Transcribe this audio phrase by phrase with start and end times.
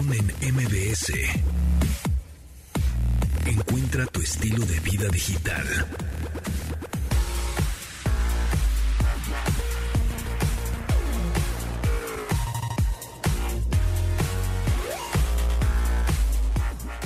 [0.00, 0.06] En
[0.54, 1.12] MBS.
[3.44, 5.62] Encuentra tu estilo de vida digital.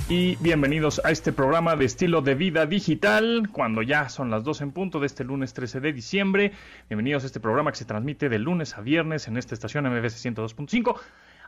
[0.08, 4.61] Y bienvenidos a este programa de estilo de vida digital, cuando ya son las 2
[4.61, 6.52] en punto de este lunes 13 de diciembre.
[6.88, 10.24] Bienvenidos a este programa que se transmite de lunes a viernes en esta estación MBS
[10.24, 11.00] 102.5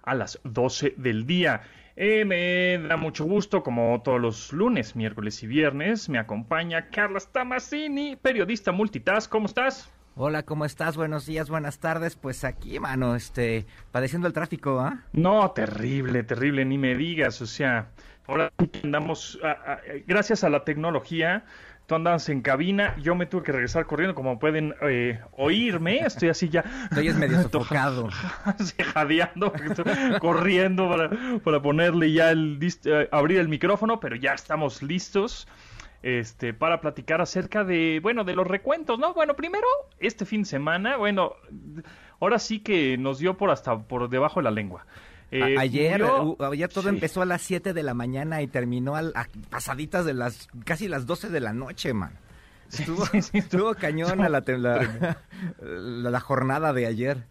[0.06, 1.62] a las 12 del día.
[1.96, 7.20] Eh, me da mucho gusto, como todos los lunes, miércoles y viernes, me acompaña Carla
[7.20, 9.30] Stamasini, periodista multitask.
[9.30, 9.92] ¿Cómo estás?
[10.14, 10.96] Hola, ¿cómo estás?
[10.96, 12.16] Buenos días, buenas tardes.
[12.16, 15.04] Pues aquí, mano, este, padeciendo el tráfico, ¿ah?
[15.12, 17.90] No, terrible, terrible, ni me digas, o sea,
[18.26, 18.50] ahora
[18.82, 19.38] andamos,
[20.06, 21.44] gracias a la tecnología,
[21.86, 26.28] tú andas en cabina, yo me tuve que regresar corriendo, como pueden eh, oírme, estoy
[26.28, 26.60] así ya.
[26.90, 28.08] Estoy es medio sofocado.
[28.94, 29.52] jadeando,
[30.20, 31.10] corriendo para,
[31.42, 35.46] para, ponerle ya el, eh, abrir el micrófono, pero ya estamos listos
[36.02, 39.14] este, para platicar acerca de, bueno, de los recuentos, ¿no?
[39.14, 39.66] Bueno, primero,
[39.98, 41.34] este fin de semana, bueno,
[42.20, 44.86] ahora sí que nos dio por hasta por debajo de la lengua.
[45.30, 46.04] Eh, ayer,
[46.38, 49.02] ayer todo empezó a las 7 de la mañana y terminó a,
[49.50, 52.12] pasaditas de las casi las 12 de la noche, man.
[52.72, 54.28] Estuvo, estuvo cañón la,
[55.60, 57.24] la, la jornada de ayer.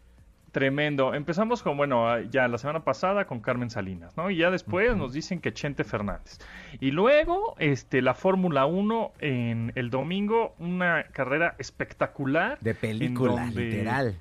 [0.55, 1.13] Tremendo.
[1.13, 4.29] Empezamos con, bueno, ya la semana pasada con Carmen Salinas, ¿no?
[4.29, 6.37] Y ya después nos dicen que Chente Fernández.
[6.79, 12.57] Y luego, este, la Fórmula 1 en el domingo, una carrera espectacular.
[12.61, 14.15] De película, literal.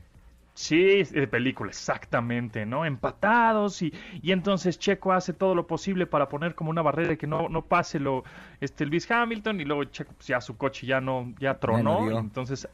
[0.56, 2.84] Sí, de película, exactamente, ¿no?
[2.84, 7.26] Empatados y, y entonces Checo hace todo lo posible para poner como una barrera que
[7.26, 8.22] no, no pase lo,
[8.60, 12.68] este, Luis Hamilton y luego Checo, pues ya su coche ya no, ya tronó, entonces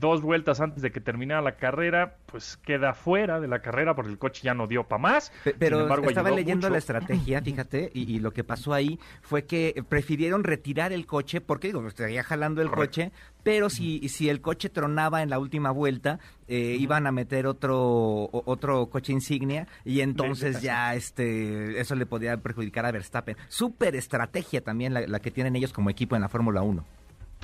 [0.00, 4.10] dos vueltas antes de que terminara la carrera, pues queda fuera de la carrera porque
[4.10, 5.32] el coche ya no dio para más.
[5.58, 10.92] Pero estaba leyendo la estrategia, fíjate, y, lo que pasó ahí fue que prefirieron retirar
[10.92, 15.30] el coche, porque digo, estaría jalando el coche, pero si, si el coche tronaba en
[15.30, 16.18] la última vuelta,
[16.48, 22.36] eh, iban a meter otro otro coche insignia y entonces ya este eso le podía
[22.38, 23.36] perjudicar a Verstappen.
[23.48, 26.84] Súper estrategia también la, la que tienen ellos como equipo en la Fórmula 1.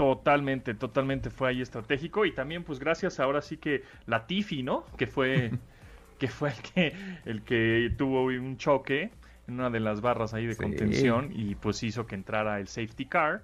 [0.00, 2.24] Totalmente, totalmente fue ahí estratégico.
[2.24, 4.86] Y también pues gracias ahora sí que la Tifi, ¿no?
[4.96, 5.50] Que fue
[6.18, 6.96] que fue el que
[7.26, 9.10] el que tuvo un choque
[9.46, 13.04] en una de las barras ahí de contención y pues hizo que entrara el safety
[13.04, 13.42] car.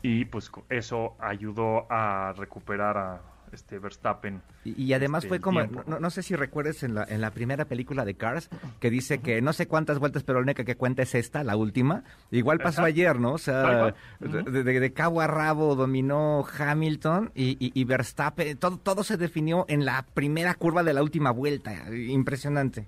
[0.00, 3.20] Y pues eso ayudó a recuperar a,
[3.52, 4.42] este Verstappen.
[4.64, 8.04] Y, además este, fue como, no, sé si recuerdes en la, en la primera película
[8.04, 8.48] de Cars,
[8.80, 11.56] que dice que no sé cuántas vueltas, pero la única que cuenta es esta, la
[11.56, 12.04] última.
[12.30, 13.32] Igual pasó ayer, ¿no?
[13.32, 19.84] O sea, de, cabo a rabo dominó Hamilton y, Verstappen, todo, todo se definió en
[19.84, 21.72] la primera curva de la última vuelta.
[21.92, 22.86] Impresionante.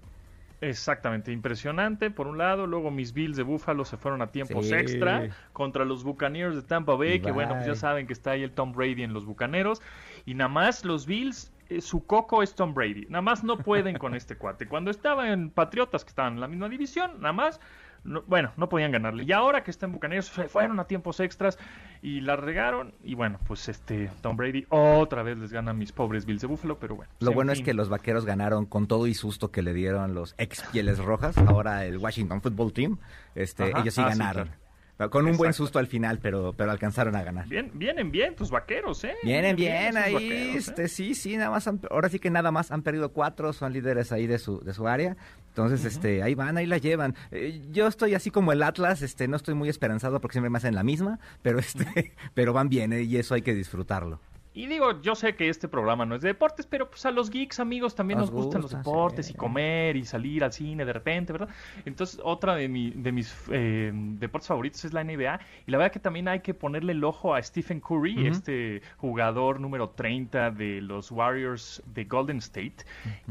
[0.68, 5.28] Exactamente, impresionante por un lado, luego mis Bills de Buffalo se fueron a tiempos extra
[5.52, 8.52] contra los Buccaneers de Tampa Bay, que bueno, pues ya saben que está ahí el
[8.52, 9.82] Tom Brady en los Bucaneros,
[10.24, 13.98] y nada más los Bills, eh, su coco es Tom Brady, nada más no pueden
[13.98, 14.66] con este cuate.
[14.66, 17.60] Cuando estaba en Patriotas, que estaban en la misma división, nada más
[18.04, 19.24] bueno, no podían ganarle.
[19.24, 21.58] Y ahora que está en Bucaneros, fueron a tiempos extras
[22.02, 22.94] y la regaron.
[23.02, 26.46] Y bueno, pues este Tom Brady otra vez les gana a mis pobres Bills de
[26.46, 27.10] Buffalo, pero bueno.
[27.20, 30.34] Lo bueno es que los vaqueros ganaron con todo y susto que le dieron los
[30.38, 31.36] ex pieles rojas.
[31.38, 32.98] Ahora el Washington Football Team,
[33.34, 34.63] este, ellos sí ah, ganaron.
[35.10, 37.48] Con un buen susto al final, pero, pero alcanzaron a ganar.
[37.48, 39.14] Bien, vienen bien tus vaqueros, ¿eh?
[39.24, 40.54] Vienen bien, ahí, ¿eh?
[40.56, 44.12] este, sí, sí, nada más, ahora sí que nada más han perdido cuatro, son líderes
[44.12, 45.16] ahí de su, de su área.
[45.48, 47.16] Entonces, este, ahí van, ahí la llevan.
[47.32, 50.58] Eh, yo estoy así como el Atlas, este, no estoy muy esperanzado porque siempre me
[50.58, 53.02] hacen la misma, pero este, pero van bien, ¿eh?
[53.02, 54.20] y eso hay que disfrutarlo.
[54.54, 57.28] Y digo, yo sé que este programa no es de deportes, pero pues a los
[57.28, 61.32] geeks, amigos, también nos, gustan los deportes y comer y salir al cine de repente,
[61.32, 61.48] ¿verdad?
[61.84, 65.40] Entonces, otra de, mi, de mis eh, deportes favoritos es la NBA.
[65.66, 69.58] Y la verdad que también hay que ponerle el ojo a Stephen Curry, este jugador
[69.58, 72.76] número 30 de los Warriors de Golden State,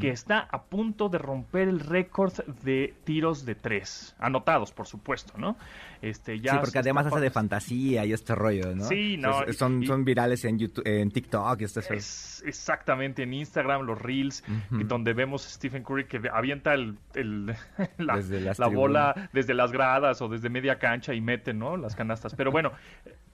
[0.01, 5.37] que está a punto de romper el récord de tiros de tres, anotados, por supuesto,
[5.37, 5.55] ¿no?
[6.03, 8.83] Este, ya sí, porque además hace de fantasía y este rollo, ¿no?
[8.83, 9.41] Sí, no.
[9.53, 14.43] son, son virales en YouTube, en TikTok y este es, Exactamente, en Instagram, los Reels,
[14.69, 16.97] donde vemos a Stephen Curry que avienta el,
[17.97, 21.77] la, bola desde las gradas o desde media cancha y mete, ¿no?
[21.77, 22.35] Las canastas.
[22.35, 22.73] Pero bueno,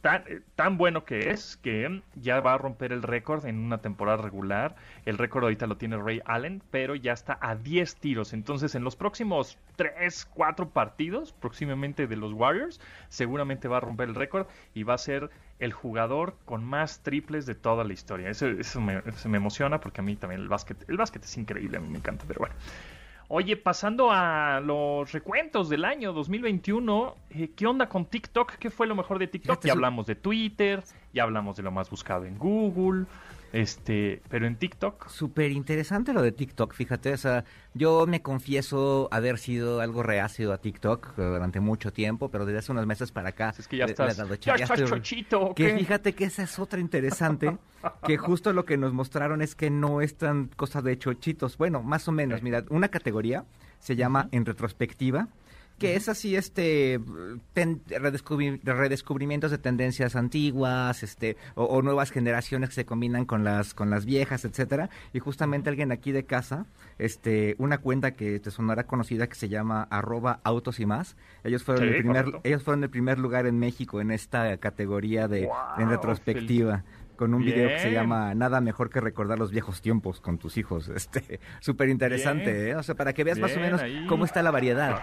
[0.01, 0.23] tan,
[0.55, 4.75] tan bueno que es que ya va a romper el récord en una temporada regular.
[5.05, 8.33] El récord ahorita lo tiene Ray Allen, pero ya está a 10 tiros.
[8.33, 12.79] Entonces, en los próximos 3, 4 partidos, próximamente de los Warriors,
[13.09, 15.29] seguramente va a romper el récord y va a ser
[15.59, 18.29] el jugador con más triples de toda la historia.
[18.29, 18.47] Eso,
[18.79, 21.89] me, me, emociona porque a mí también el básquet, el básquet es increíble, a mí
[21.89, 22.55] me encanta, pero bueno.
[23.31, 28.53] Oye, pasando a los recuentos del año 2021, eh, ¿qué onda con TikTok?
[28.53, 29.63] ¿Qué fue lo mejor de TikTok?
[29.63, 30.83] Ya hablamos de Twitter,
[31.13, 33.05] ya hablamos de lo más buscado en Google,
[33.53, 35.09] este, pero en TikTok.
[35.09, 40.53] Súper interesante lo de TikTok, fíjate, o sea, yo me confieso haber sido algo reacio
[40.53, 43.53] a TikTok durante mucho tiempo, pero desde hace unos meses para acá.
[43.57, 45.53] Es que ya estás, ya, estás chochito.
[45.55, 47.57] Que fíjate que esa es otra interesante,
[48.05, 51.57] que justo lo que nos mostraron es que no es tan cosa de chochitos.
[51.57, 53.45] Bueno, más o menos, mira, una categoría
[53.79, 55.29] se llama en retrospectiva
[55.79, 56.99] que es así este
[57.55, 64.05] redescubrimientos de tendencias antiguas este o, nuevas generaciones que se combinan con las con las
[64.05, 64.89] viejas etcétera.
[65.13, 66.65] Y justamente alguien aquí de casa
[66.97, 71.63] este una cuenta que te sonará conocida que se llama arroba autos y más ellos
[71.63, 75.89] fueron el primer ellos fueron el primer lugar en México en esta categoría de en
[75.89, 76.83] retrospectiva
[77.19, 80.57] con un video que se llama Nada mejor que recordar los viejos tiempos con tus
[80.57, 80.89] hijos.
[80.99, 82.75] Este, súper interesante, ¿eh?
[82.75, 85.01] O sea, para que veas más o menos cómo está la variedad.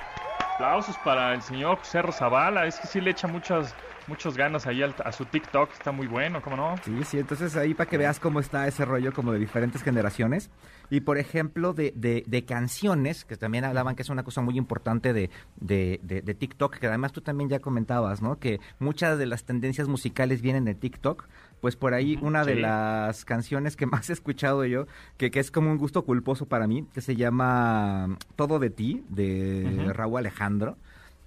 [0.56, 3.74] Aplausos para el señor José Zavala, es que sí le echa muchas
[4.06, 6.76] muchos ganas ahí a su TikTok, está muy bueno, ¿cómo no?
[6.84, 10.50] Sí, sí, entonces ahí para que veas cómo está ese rollo como de diferentes generaciones.
[10.88, 15.12] Y por ejemplo, de, de, canciones, que también hablaban que es una cosa muy importante
[15.12, 18.38] de, de, de, TikTok, que además tú también ya comentabas, ¿no?
[18.38, 21.26] Que muchas de las tendencias musicales vienen de TikTok.
[21.60, 24.86] Pues por ahí una de las canciones que más he escuchado yo,
[25.16, 29.04] que, que, es como un gusto culposo para mí, que se llama Todo de ti,
[29.08, 30.76] de Raúl Alejandro.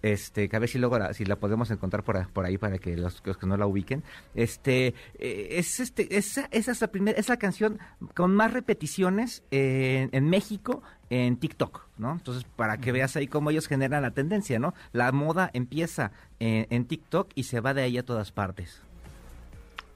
[0.01, 2.77] Este que a ver si luego la, si la podemos encontrar por, por ahí para
[2.77, 4.03] que los, que no la ubiquen.
[4.33, 7.79] Este eh, es este esa, esa es la primera es la canción
[8.15, 13.49] con más repeticiones en, en México en TikTok no entonces para que veas ahí cómo
[13.49, 17.81] ellos generan la tendencia no la moda empieza en, en TikTok y se va de
[17.81, 18.81] ahí a todas partes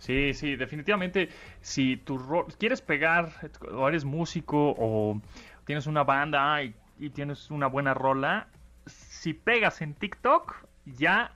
[0.04, 1.30] Sí, sí, definitivamente,
[1.62, 3.32] si tú quieres pegar,
[3.72, 5.22] o eres músico, o
[5.64, 8.48] tienes una banda y, y tienes una buena rola,
[8.86, 11.32] si pegas en TikTok, ya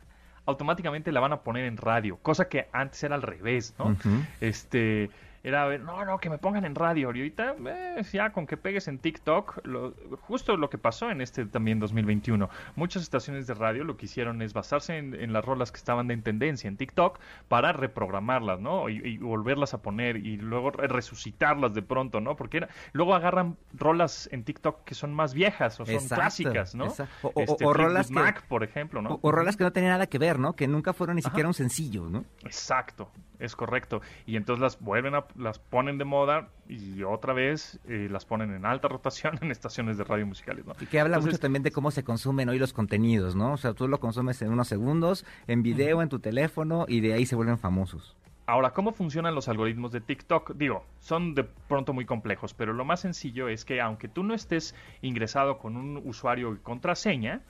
[0.46, 3.96] automáticamente la van a poner en radio, cosa que antes era al revés, ¿no?
[4.42, 5.10] Este,
[5.44, 7.12] era ver, no, no, que me pongan en radio.
[7.14, 11.22] Y ahorita, eh, ya con que pegues en TikTok, lo, justo lo que pasó en
[11.22, 12.50] este también 2021.
[12.76, 16.18] Muchas estaciones de radio lo que hicieron es basarse en, las rolas que estaban de
[16.18, 18.90] tendencia en TikTok para reprogramarlas, ¿no?
[18.90, 22.36] Y, volverlas a poner y luego resucitarlas de pronto, ¿no?
[22.36, 26.94] Porque luego agarran rolas en TikTok que son más viejas o son clásicas, ¿no?
[27.22, 29.20] O, este, rolas Mac, por ejemplo, ¿no?
[29.22, 30.54] O, rolas que no tenían nada que ver, ¿no?
[30.54, 32.26] Que nunca fueron ni siquiera un sencillo, ¿no?
[32.44, 34.02] Exacto, es correcto.
[34.26, 38.54] Y entonces las vuelven a las ponen de moda y otra vez eh, las ponen
[38.54, 40.74] en alta rotación en estaciones de radio musicales, ¿no?
[40.80, 43.54] Y que habla mucho también de cómo se consumen hoy los contenidos, ¿no?
[43.54, 47.14] O sea, tú lo consumes en unos segundos, en video, en tu teléfono, y de
[47.14, 48.16] ahí se vuelven famosos.
[48.50, 50.54] Ahora, ¿cómo funcionan los algoritmos de TikTok?
[50.56, 54.34] Digo, son de pronto muy complejos, pero lo más sencillo es que aunque tú no
[54.34, 57.42] estés ingresado con un usuario y contraseña,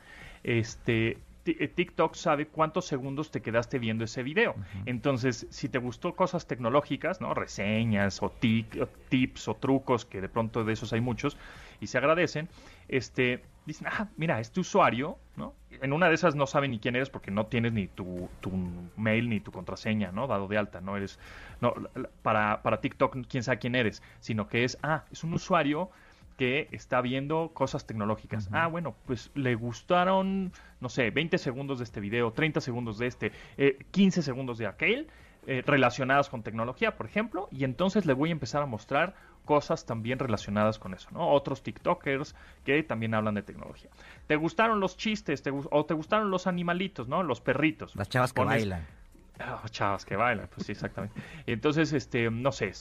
[0.43, 1.19] este,
[1.55, 4.55] TikTok sabe cuántos segundos te quedaste viendo ese video.
[4.85, 7.33] Entonces, si te gustó cosas tecnológicas, ¿no?
[7.33, 11.37] Reseñas o, tips o trucos, que de pronto de esos hay muchos
[11.79, 12.49] y se agradecen,
[12.87, 15.53] este, dicen, ah, mira, este usuario, ¿no?
[15.69, 18.51] En una de esas no sabe ni quién eres porque no tienes ni tu, tu
[18.95, 20.27] mail ni tu contraseña, ¿no?
[20.27, 21.19] Dado de alta, no eres,
[21.61, 21.73] no,
[22.23, 25.89] para, para TikTok quién sabe quién eres, sino que es, ah, es un usuario
[26.37, 28.49] que está viendo cosas tecnológicas.
[28.51, 33.07] Ah, bueno, pues le gustaron, no sé, 20 segundos de este video, 30 segundos de
[33.07, 33.31] este,
[33.91, 35.07] 15 eh, segundos de aquel,
[35.47, 39.85] eh, relacionadas con tecnología, por ejemplo, y entonces le voy a empezar a mostrar cosas
[39.85, 41.29] también relacionadas con eso, ¿no?
[41.29, 42.35] Otros TikTokers
[42.65, 43.89] que también hablan de tecnología.
[44.27, 47.23] ¿Te gustaron los chistes o te gustaron los animalitos, ¿no?
[47.23, 47.95] Los perritos.
[47.95, 48.85] Las chavas que bailan.
[49.39, 51.19] Oh, chavas que bailan, pues sí, exactamente.
[51.45, 52.71] Entonces, este, no sé,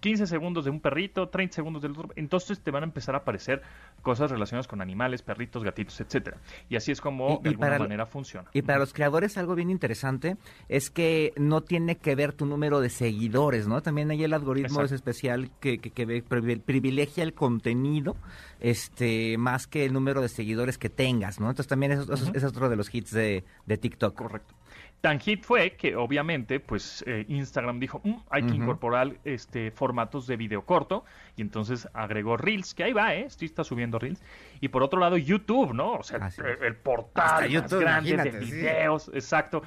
[0.00, 2.10] 15 segundos de un perrito, 30 segundos del otro.
[2.16, 3.62] Entonces te van a empezar a aparecer
[4.02, 6.38] cosas relacionadas con animales, perritos, gatitos, etcétera.
[6.68, 8.48] Y así es como de alguna manera funciona.
[8.52, 10.36] Y para los creadores algo bien interesante
[10.68, 13.80] es que no tiene que ver tu número de seguidores, ¿no?
[13.80, 16.22] También hay el algoritmo es especial que, que,
[16.64, 18.16] privilegia el contenido
[18.60, 21.48] este más que el número de seguidores que tengas, ¿no?
[21.48, 24.14] Entonces también es, es otro de los hits de, de TikTok.
[24.14, 24.54] Correcto.
[25.00, 30.26] Tan hit fue que obviamente pues eh, Instagram dijo mm, hay que incorporar este formatos
[30.26, 31.04] de video corto
[31.36, 33.28] y entonces agregó Reels, que ahí va, ¿eh?
[33.28, 34.22] Sí está subiendo Reels.
[34.60, 35.92] Y por otro lado YouTube, ¿no?
[35.92, 36.30] O sea,
[36.62, 39.62] el, portal más grande de videos, exacto,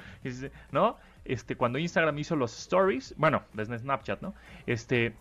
[0.72, 0.96] ¿no?
[1.24, 4.34] Este, cuando Instagram hizo los stories, bueno, desde Snapchat, ¿no?
[4.66, 5.14] Este,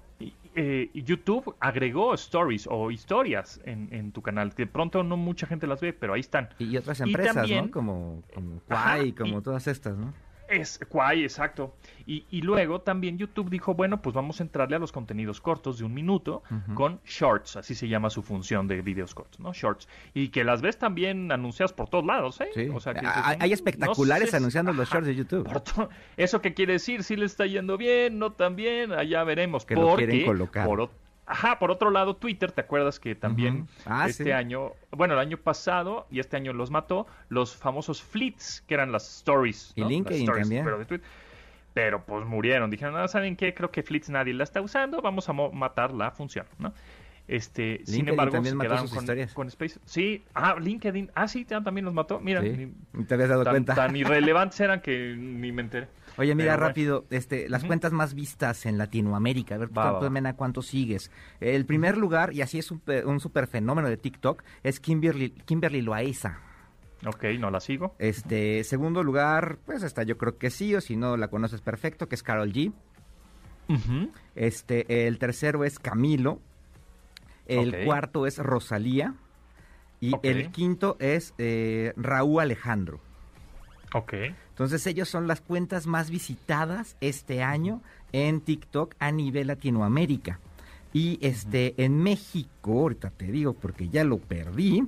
[0.60, 4.50] eh, YouTube agregó stories o historias en, tu canal.
[4.50, 6.50] De pronto no mucha gente las ve, pero ahí están.
[6.60, 7.72] Y otras empresas, ¿no?
[7.72, 10.14] Como, como Quai, como todas estas, ¿no?
[10.50, 11.76] Es Kwai, exacto.
[12.06, 15.78] Y, y, luego también YouTube dijo, bueno, pues vamos a entrarle a los contenidos cortos
[15.78, 16.42] de un minuto
[16.74, 19.54] con Shorts, así se llama su función de videos cortos, ¿no?
[19.54, 19.88] Shorts.
[20.16, 22.50] Y que las ves también anunciadas por todos lados, ¿eh?
[22.54, 22.68] Sí.
[22.74, 25.48] O sea, que, hay, espectaculares anunciando los Shorts de YouTube.
[26.18, 27.04] ¿Eso qué quiere decir?
[27.04, 29.66] Si le está yendo bien, no tan bien, allá veremos.
[29.66, 30.66] Que lo quieren colocar.
[30.66, 30.90] Por,
[31.30, 35.38] Ajá, por otro lado, Twitter, ¿te acuerdas que también ah, este año, bueno, el año
[35.38, 39.72] pasado y este año los mató, los famosos fleets, que eran las stories.
[39.76, 40.66] Y LinkedIn también.
[40.66, 41.02] Pero,
[41.76, 42.72] pero pues murieron.
[42.72, 43.54] Dijeron, no, ¿saben qué?
[43.54, 46.74] Creo que fleets nadie la está usando, vamos a matar la función, ¿no?
[47.28, 48.92] Este, sin embargo, también mató sus
[49.36, 49.80] con, Space.
[49.86, 52.20] Sí, ah, LinkedIn, ah, sí, también los mató.
[52.20, 53.76] Mira, ni, te habías dado cuenta.
[53.76, 55.90] Tan irrelevantes eran que ni me enteré.
[56.20, 60.62] Oye, mira rápido, este, las cuentas más vistas en Latinoamérica, a ver, tú, Mena, ¿cuánto
[60.62, 61.12] sigues?
[61.40, 65.82] El primer lugar, y así es un, un super fenómeno de TikTok, es Kimberly, Kimberly
[65.82, 66.40] Loaiza.
[67.06, 67.96] Ok, no la sigo.
[68.00, 72.10] Este, segundo lugar, pues hasta yo creo que sí, o si no la conoces perfecto,
[72.10, 72.74] que es Carol G.
[74.36, 76.42] Este, el tercero es Camilo.
[77.46, 79.16] El cuarto es Rosalía.
[80.02, 83.02] Y el quinto es eh, Raúl Alejandro.
[83.94, 84.14] Ok.
[84.50, 87.82] Entonces ellos son las cuentas más visitadas este año
[88.12, 90.40] en TikTok a nivel Latinoamérica.
[90.92, 94.84] Y este en México, ahorita te digo porque ya lo perdí.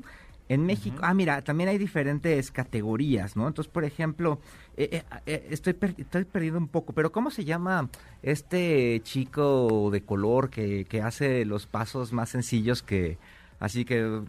[0.49, 3.47] En México, ah, mira, también hay diferentes categorías, ¿no?
[3.47, 4.41] Entonces, por ejemplo,
[4.75, 7.87] eh, eh, eh, estoy, estoy perdiendo un poco, pero ¿cómo se llama
[8.21, 13.17] este chico de color que, que hace los pasos más sencillos que,
[13.61, 14.23] Así que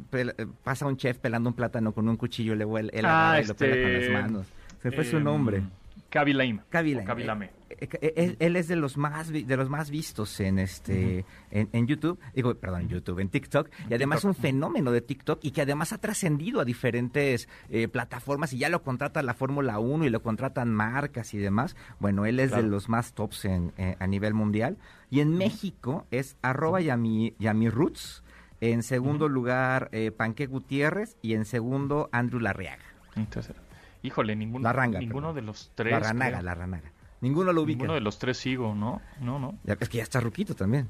[0.63, 3.57] pasa un chef pelando un plátano con un cuchillo, le vuelve el ah, y lo
[3.57, 4.47] pela con las este, manos.
[4.83, 5.59] Se fue su nombre.
[5.59, 5.71] Em,
[6.13, 6.61] Kabilaim.
[6.69, 7.43] Kabilaim.
[7.71, 12.19] Eh, eh, él, es de los más de los más vistos en este en, YouTube,
[12.35, 15.95] digo, perdón, en YouTube, en TikTok, y además un fenómeno de TikTok y que además
[15.95, 20.23] ha trascendido a diferentes eh, plataformas y ya lo contrata la Fórmula 1 y lo
[20.23, 21.77] contratan marcas y demás.
[21.99, 24.77] Bueno, él es de los más tops en, a nivel mundial.
[25.11, 27.35] Y en México es arroba Yami,
[27.71, 28.23] Roots,
[28.61, 32.85] en segundo lugar Panque Gutiérrez y en segundo Andrew Larreaga.
[33.17, 33.57] Entonces,
[34.03, 35.93] Híjole, ninguno, ninguno de los tres.
[35.93, 36.93] La ranaga, la ranaga.
[37.21, 37.79] Ninguno lo ubica.
[37.79, 39.01] Ninguno de los tres sigo, ¿no?
[39.21, 39.57] No, no.
[39.63, 40.89] Ya, es que ya está ruquito también.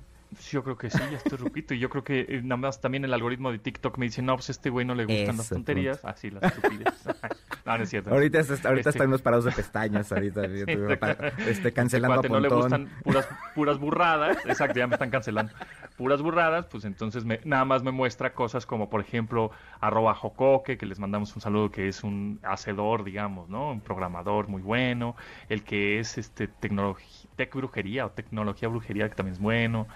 [0.51, 1.75] Yo creo que sí, ya estoy ruquito.
[1.75, 4.37] Y yo creo que eh, nada más también el algoritmo de TikTok me dice, no,
[4.37, 6.05] pues este güey no le gustan las tonterías.
[6.05, 6.95] Así, ah, las estupidez.
[7.67, 8.11] no, no es cierto.
[8.11, 9.03] Ahorita, está, ahorita este...
[9.05, 10.45] están parados de pestañas, ahorita.
[11.47, 14.39] este, cancelando este no le gustan puras, puras burradas.
[14.47, 15.53] Exacto, ya me están cancelando
[15.97, 20.77] puras burradas, pues entonces me, nada más me muestra cosas como, por ejemplo, arroba jocoque,
[20.77, 23.71] que les mandamos un saludo, que es un hacedor, digamos, ¿no?
[23.71, 25.17] Un programador muy bueno,
[25.49, 29.87] el que es este tecnología, tech brujería o tecnología brujería, que también es bueno.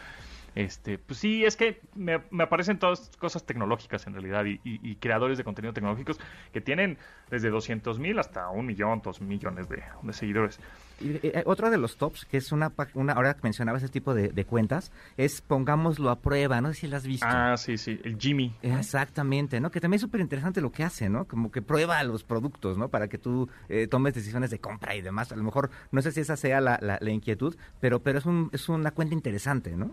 [0.56, 5.44] Este, pues sí, es que me, aparecen todas cosas tecnológicas en realidad y, creadores de
[5.44, 6.18] contenido tecnológicos
[6.50, 6.96] que tienen
[7.28, 9.82] desde 200 mil hasta un millón, dos millones de,
[10.14, 10.58] seguidores.
[10.98, 14.14] Y, eh, otro de los tops, que es una, una ahora que mencionaba ese tipo
[14.14, 17.26] de, cuentas, es pongámoslo a prueba, no sé si lo has visto.
[17.28, 18.56] Ah, sí, sí, el Jimmy.
[18.62, 19.70] Exactamente, ¿no?
[19.70, 21.26] Que también es súper interesante lo que hace, ¿no?
[21.26, 22.88] Como que prueba los productos, ¿no?
[22.88, 25.30] Para que tú eh, tomes decisiones de compra y demás.
[25.32, 28.48] A lo mejor, no sé si esa sea la, la, inquietud, pero, pero es, un,
[28.54, 29.92] es una cuenta interesante, ¿no?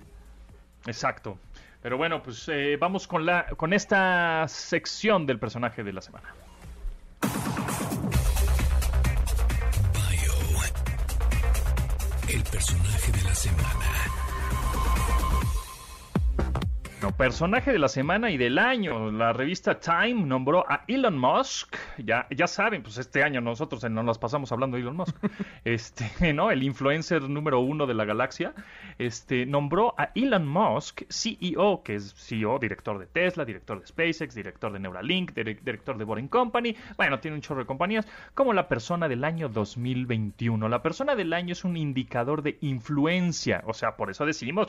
[0.86, 1.38] Exacto.
[1.82, 6.34] Pero bueno, pues eh, vamos con, la, con esta sección del personaje de la semana.
[12.30, 13.94] el personaje de la semana
[17.12, 19.12] personaje de la semana y del año.
[19.12, 21.76] La revista Time nombró a Elon Musk.
[21.98, 25.16] Ya, ya saben, pues este año nosotros nos las pasamos hablando de Elon Musk.
[25.66, 26.52] Este, ¿no?
[26.52, 28.54] El influencer número uno de la galaxia.
[28.98, 34.36] Este, nombró a Elon Musk CEO, que es CEO, director de Tesla, director de SpaceX,
[34.36, 36.76] director de Neuralink, director de Boring Company.
[36.98, 38.08] Bueno, tiene un chorro de compañías.
[38.34, 40.68] Como la persona del año 2021.
[40.70, 43.64] La persona del año es un indicador de influencia.
[43.66, 44.68] O sea, por eso decimos,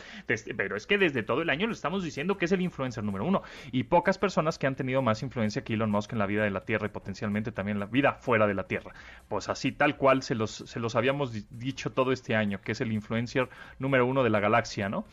[0.57, 3.25] pero es que desde todo el año lo estamos diciendo que es el influencer número
[3.25, 3.43] uno.
[3.73, 6.50] Y pocas personas que han tenido más influencia que Elon Musk en la vida de
[6.50, 8.92] la Tierra y potencialmente también la vida fuera de la Tierra.
[9.28, 12.80] Pues así, tal cual se los, se los habíamos dicho todo este año, que es
[12.80, 15.04] el influencer número uno de la galaxia, ¿no?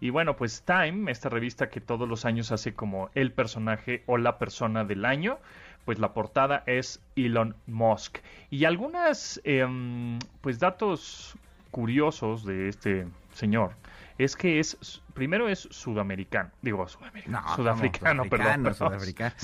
[0.00, 4.18] Y bueno, pues Time, esta revista que todos los años hace como el personaje o
[4.18, 5.38] la persona del año,
[5.86, 8.18] pues la portada es Elon Musk.
[8.50, 11.36] Y algunas, em, pues datos
[11.70, 13.72] curiosos de este señor
[14.18, 19.34] es que es primero es sudamericano, digo sudamericano, sudafricano, perdón, sudafricano.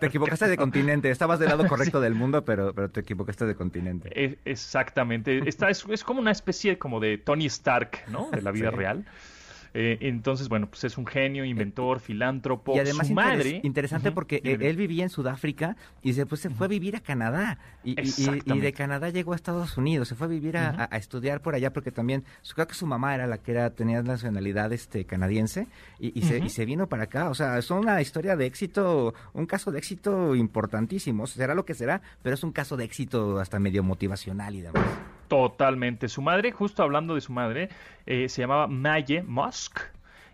[0.00, 3.54] te equivocaste de continente, estabas del lado correcto del mundo, pero pero te equivocaste de
[3.54, 4.40] continente.
[4.44, 8.30] exactamente, Esta es, es, como una especie como de Tony Stark, ¿no?
[8.30, 9.04] De la vida real.
[9.74, 12.76] Eh, entonces, bueno, pues es un genio, inventor, filántropo.
[12.76, 13.60] Y además su madre...
[13.62, 17.58] interesante porque él vivía en Sudáfrica y después se fue a vivir a Canadá.
[17.84, 21.72] Y, de Canadá llegó a Estados Unidos, se fue a vivir a, estudiar por allá
[21.72, 25.66] porque también, creo que su mamá era la que era tenía nacionalidad este canadiense
[25.98, 27.30] y, se, y se vino para acá.
[27.30, 31.26] O sea, es una historia de éxito, un caso de éxito importantísimo.
[31.26, 35.17] Será lo que será, pero es un caso de éxito hasta medio motivacional y demás.
[35.28, 36.08] Totalmente.
[36.08, 37.68] Su madre, justo hablando de su madre,
[38.06, 39.80] eh, se llamaba Maye Musk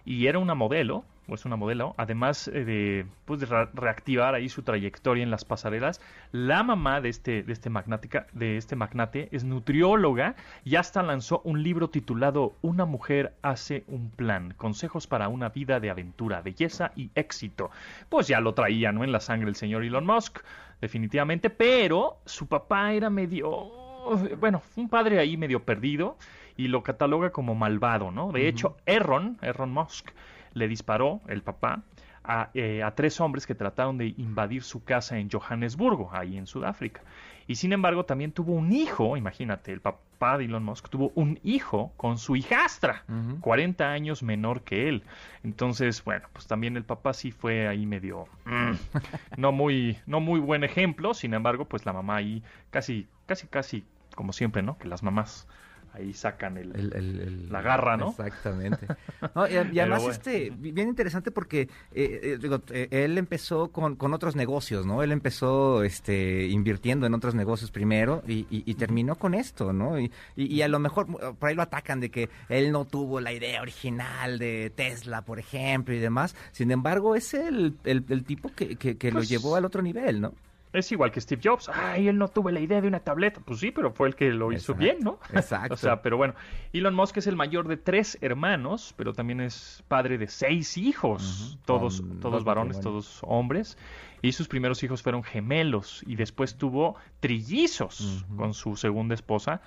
[0.05, 4.49] y era una modelo, o es una modelo, además eh, de, pues, de reactivar ahí
[4.49, 6.01] su trayectoria en las pasarelas.
[6.31, 11.41] La mamá de este, de este magnática, de este magnate, es nutrióloga y hasta lanzó
[11.45, 16.93] un libro titulado Una mujer hace un plan, consejos para una vida de aventura, belleza
[16.95, 17.71] y éxito.
[18.09, 19.03] Pues ya lo traía, ¿no?
[19.03, 20.41] En la sangre el señor Elon Musk,
[20.81, 23.84] definitivamente, pero su papá era medio
[24.41, 26.17] bueno, un padre ahí medio perdido
[26.57, 28.33] y lo cataloga como malvado, ¿no?
[28.33, 30.11] De hecho, Erron, Erron Musk,
[30.53, 31.83] le disparó, el papá,
[32.23, 36.47] a, eh, a, tres hombres que trataron de invadir su casa en Johannesburgo, ahí en
[36.47, 37.03] Sudáfrica.
[37.47, 41.39] Y sin embargo, también tuvo un hijo, imagínate, el papá de Elon Musk tuvo un
[41.45, 43.05] hijo con su hijastra,
[43.41, 45.03] 40 años menor que él.
[45.43, 48.73] Entonces, bueno, pues también el papá sí fue ahí medio mm,
[49.37, 53.85] no muy no muy buen ejemplo, sin embargo, pues la mamá ahí casi casi casi
[54.15, 54.79] como siempre, ¿no?
[54.79, 55.47] Que las mamás
[55.95, 58.11] ahí sacan el, la garra, ¿no?
[58.11, 58.87] Exactamente.
[59.73, 64.87] y, además, este, bien interesante porque eh, eh, eh, él empezó con, con, otros negocios,
[64.87, 65.03] ¿no?
[65.03, 69.99] Él empezó este, invirtiendo en otros negocios primero y, y, terminó con esto, ¿no?
[69.99, 73.33] Y, y, a lo mejor por ahí lo atacan de que él no tuvo la
[73.33, 76.35] idea original de Tesla, por ejemplo, y demás.
[76.51, 80.35] Sin embargo, es el, el, tipo que, que, lo pues llevó al otro nivel, ¿no?
[80.75, 81.71] Es igual que Steve Jobs.
[81.73, 83.41] Ay, él no tuvo la idea de una tableta.
[83.45, 85.21] Pues sí, pero fue el que lo hizo bien, ¿no?
[85.33, 85.75] Exacto.
[85.75, 86.35] o sea, pero bueno.
[86.73, 91.59] Elon Musk es el mayor de tres hermanos, pero también es padre de seis hijos.
[91.65, 93.79] Todos, todos varones, todos hombres.
[94.21, 96.03] Y sus primeros hijos fueron gemelos.
[96.09, 99.63] Y después tuvo trillizos con su segunda esposa.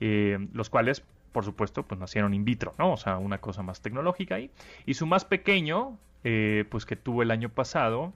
[0.00, 1.04] Eh, los cuales
[1.36, 2.94] por supuesto, pues nacieron in vitro, ¿no?
[2.94, 4.50] O sea, una cosa más tecnológica ahí.
[4.86, 8.14] Y su más pequeño, eh, pues que tuvo el año pasado,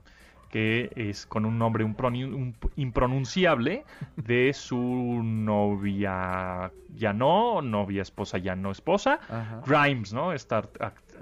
[0.51, 3.85] que es con un nombre un, impronunciable
[4.17, 4.77] de su
[5.23, 9.21] novia ya no, novia esposa ya no esposa,
[9.67, 10.33] Grimes, ¿no?
[10.33, 10.69] Esta,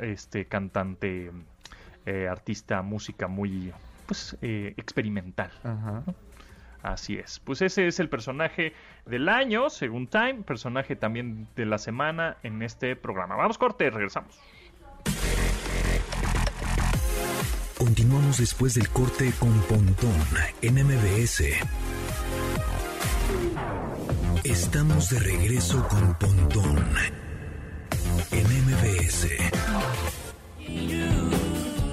[0.01, 1.31] este cantante,
[2.07, 3.73] eh, artista, música muy
[4.07, 5.51] pues eh, experimental.
[6.83, 7.41] Así es.
[7.41, 8.73] Pues ese es el personaje
[9.05, 13.37] del año, según Time, personaje también de la semana en este programa.
[13.37, 14.41] Vamos corte, regresamos.
[17.79, 20.13] Continuamos después del corte con Pontón
[20.63, 21.45] en MBS.
[24.43, 26.77] Estamos de regreso con Pontón
[28.33, 29.29] en MBS.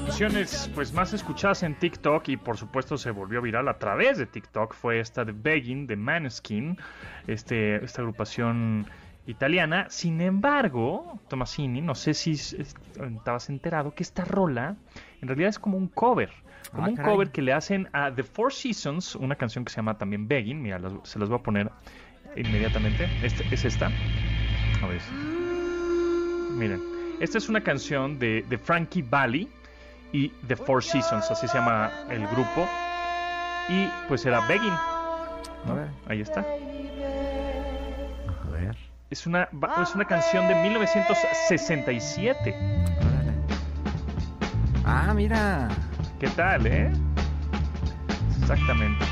[0.08, 4.26] Canciones pues más escuchadas en TikTok y por supuesto se volvió viral a través de
[4.26, 6.78] TikTok fue esta de Begging de Maneskin,
[7.28, 8.88] este, esta agrupación
[9.28, 9.88] italiana.
[9.90, 14.76] Sin embargo, Tomasini, no sé si estabas enterado que esta rola
[15.22, 16.32] en realidad es como un cover.
[16.72, 19.78] Como ah, un cover que le hacen a The Four Seasons, una canción que se
[19.78, 20.62] llama también Begging.
[20.62, 21.72] Mira, se las voy a poner
[22.36, 23.08] inmediatamente.
[23.24, 23.92] Este, es esta.
[24.82, 25.02] A ver.
[26.58, 26.96] Miren.
[27.20, 29.48] Esta es una canción de, de Frankie Valli
[30.12, 32.68] y The Four Seasons, así se llama el grupo.
[33.70, 34.74] Y pues era Begging.
[36.08, 36.46] Ahí está.
[39.12, 39.48] Es una,
[39.84, 42.56] es una canción de 1967.
[44.84, 45.68] Ah, mira.
[46.20, 46.92] ¿Qué tal, eh?
[48.42, 49.06] Exactamente.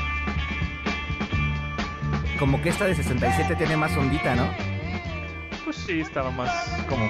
[2.40, 4.48] Como que esta de 67 tiene más ondita, ¿no?
[5.64, 6.50] Pues sí, estaba más
[6.88, 7.06] como...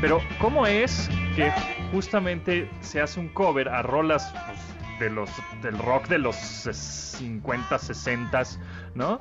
[0.00, 1.52] Pero, ¿cómo es que
[1.92, 4.58] justamente se hace un cover a rolas pues,
[5.00, 5.28] de los,
[5.60, 8.42] del rock de los 50, 60,
[8.94, 9.20] ¿no?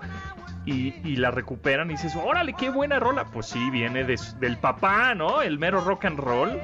[0.65, 3.25] Y, la recuperan y dices, órale, qué buena rola.
[3.25, 5.41] Pues sí, viene del papá, ¿no?
[5.41, 6.59] El mero rock and roll.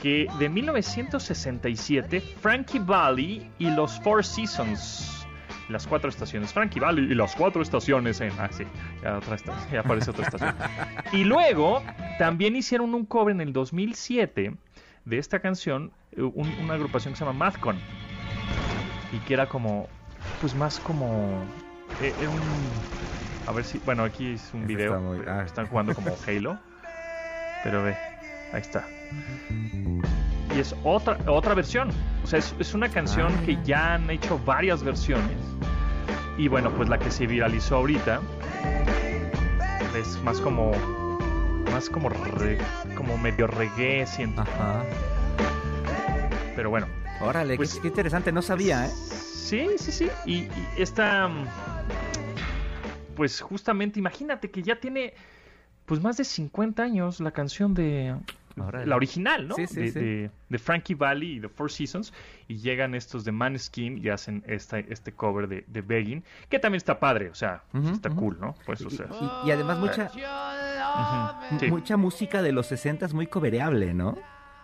[0.00, 5.26] Que de 1967, Frankie Valli y los Four Seasons.
[5.68, 6.52] Las cuatro estaciones.
[6.52, 8.32] Frankie Valli y las cuatro estaciones en.
[8.38, 8.64] Ah, sí,
[9.02, 9.36] ya, otra
[9.70, 10.54] ya aparece otra estación.
[11.12, 11.82] y luego
[12.18, 14.54] también hicieron un cover en el 2007
[15.04, 17.78] de esta canción, una agrupación que se llama Mathcon.
[19.12, 19.88] Y que era como,
[20.40, 21.44] pues más como.
[22.00, 22.40] Eh, un
[23.46, 23.78] a ver si.
[23.78, 25.22] Bueno, aquí es un video.
[25.26, 25.42] Ah.
[25.44, 26.58] Están jugando como Halo.
[27.64, 27.96] Pero ve,
[28.52, 28.84] ahí está.
[30.54, 31.90] Y es otra, otra versión.
[32.24, 35.36] O sea, es, una canción que ya han hecho varias versiones.
[36.38, 38.20] Y bueno, pues la que se viralizó ahorita
[39.96, 40.72] es más como.
[41.72, 42.10] más como
[42.96, 44.42] como medio reggae, siento.
[44.42, 44.84] Ajá.
[46.54, 46.86] Pero bueno.
[47.20, 48.90] Órale, pues, qué, interesante, no sabía, ¿eh?
[48.90, 50.10] Sí, sí, sí.
[50.26, 51.30] Y, y esta.
[53.14, 55.14] Pues justamente, imagínate que ya tiene
[55.86, 58.16] pues más de 50 años la canción de
[58.56, 59.56] la original, ¿no?
[59.56, 62.12] de, de, Frankie Valli y The Four Seasons.
[62.48, 66.78] Y llegan estos de Maneskin y hacen esta, este cover de, de Begging, que también
[66.78, 68.54] está padre, o sea, está cool, ¿no?
[68.66, 69.06] Pues, o sea,
[69.44, 70.10] y, además mucha,
[71.68, 74.18] mucha música de los 60 es muy covereable, ¿no?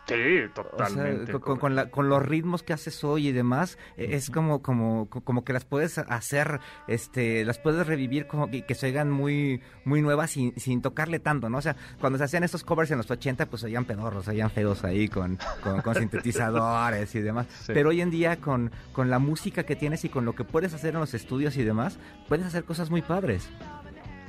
[0.09, 1.33] Sí, totalmente.
[1.39, 5.67] con, los ritmos que haces hoy y demás, e, es como, como, como que las
[5.67, 10.81] puedes hacer, este, las puedes revivir como que, se oigan muy, muy nuevas sin, sin,
[10.81, 11.59] tocarle tanto, ¿no?
[11.59, 14.83] O sea, cuando se hacían estos covers en los 80, pues oían pedorros, oían feos
[14.85, 15.39] ahí con,
[15.83, 17.47] con, sintetizadores y demás.
[17.67, 20.73] Pero hoy en día, con, con la música que tienes y con lo que puedes
[20.73, 23.51] hacer en los estudios y demás, puedes hacer cosas muy padres.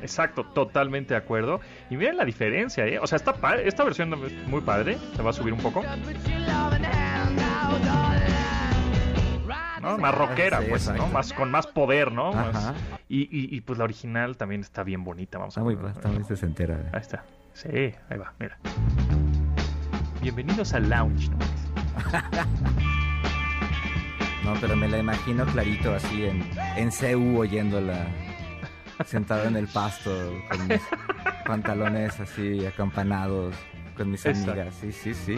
[0.02, 1.60] Exacto, totalmente de acuerdo.
[1.90, 3.00] Y miren la diferencia, ¿eh?
[3.00, 3.34] O sea, esta,
[3.64, 4.98] esta versión es muy padre.
[5.16, 5.84] Se va a subir un poco.
[9.82, 9.98] ¿no?
[9.98, 11.08] Más rockera, pues, ¿no?
[11.08, 12.32] Más, con más poder, ¿no?
[13.08, 15.78] y, y, pues la original también está bien bonita, vamos a ver.
[15.96, 16.76] Está muy sesentera.
[16.76, 16.90] ¿eh?
[16.94, 17.24] Ahí está.
[17.54, 18.58] Sí, ahí va, mira.
[20.22, 21.38] Bienvenidos al lounge, ¿no?
[24.54, 28.06] no, pero me la imagino clarito así en, en CU oyéndola
[29.06, 30.12] sentado en el pasto
[30.50, 30.82] con mis
[31.46, 33.56] pantalones así acampanados
[33.96, 34.74] con mis amigas.
[34.80, 35.38] Sí, sí, sí.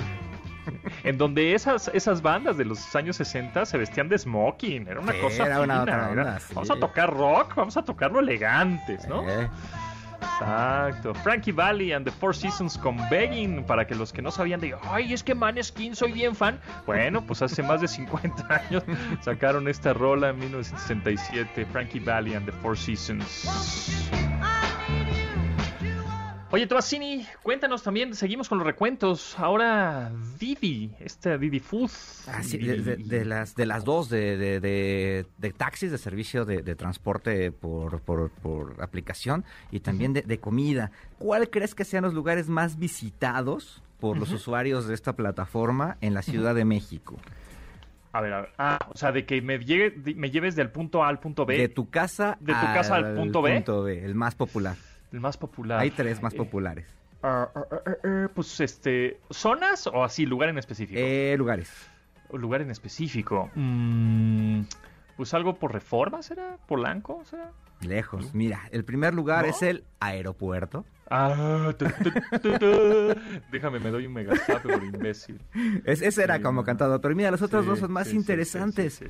[1.04, 4.88] En donde esas, esas bandas de los años 60 se vestían de smoking.
[4.88, 5.46] Era una cosa.
[5.46, 9.24] Era una otra onda, Vamos a tocar rock, vamos a tocarlo elegantes, ¿no?
[10.42, 11.14] Exacto.
[11.14, 14.76] Frankie Valley and the Four Seasons con Begging, para que los que no sabían de,
[14.90, 16.60] ay, es que Maneskin soy bien fan.
[16.86, 18.84] Bueno, pues hace más de 50 años
[19.22, 23.48] sacaron esta rola en 1967, Frankie Valley and the Four Seasons.
[26.54, 29.40] Oye, Tomasini, cuéntanos también, seguimos con los recuentos.
[29.40, 31.90] Ahora Didi, este Didi Food.
[32.28, 38.02] Ah, sí, de, las, de las dos, de, de, taxis, de servicio de, transporte por,
[38.02, 40.92] por, aplicación y también de, comida.
[41.20, 46.14] ¿Cuál crees que sean los lugares más visitados por los usuarios de esta plataforma en
[46.14, 47.16] la Ciudad de México?
[48.12, 48.50] A ver, a ver.
[48.58, 51.58] Ah, o sea, de que me, llegue, me lleves del punto A al punto B.
[51.58, 53.54] De tu casa, de tu casa al punto B.
[53.54, 54.76] Punto B, el más popular.
[55.12, 55.80] El más popular.
[55.80, 56.88] Hay tres más eh, populares.
[57.24, 61.00] Ah, ah, pues, este, ¿zonas o así, lugar en específico?
[61.00, 61.72] Eh, lugares.
[62.32, 63.52] Lugar en específico.
[63.56, 64.62] Mm,
[65.18, 66.58] pues algo por reforma, ¿será?
[66.68, 67.24] ¿Polanco?
[67.26, 67.52] ¿será?
[67.82, 68.34] Lejos.
[68.34, 70.86] Mira, el primer lugar es el aeropuerto.
[71.10, 71.74] Ah,
[73.52, 75.42] déjame, me doy un mega por imbécil.
[75.84, 79.04] ese era como cantado, pero mira, los otros dos son más interesantes.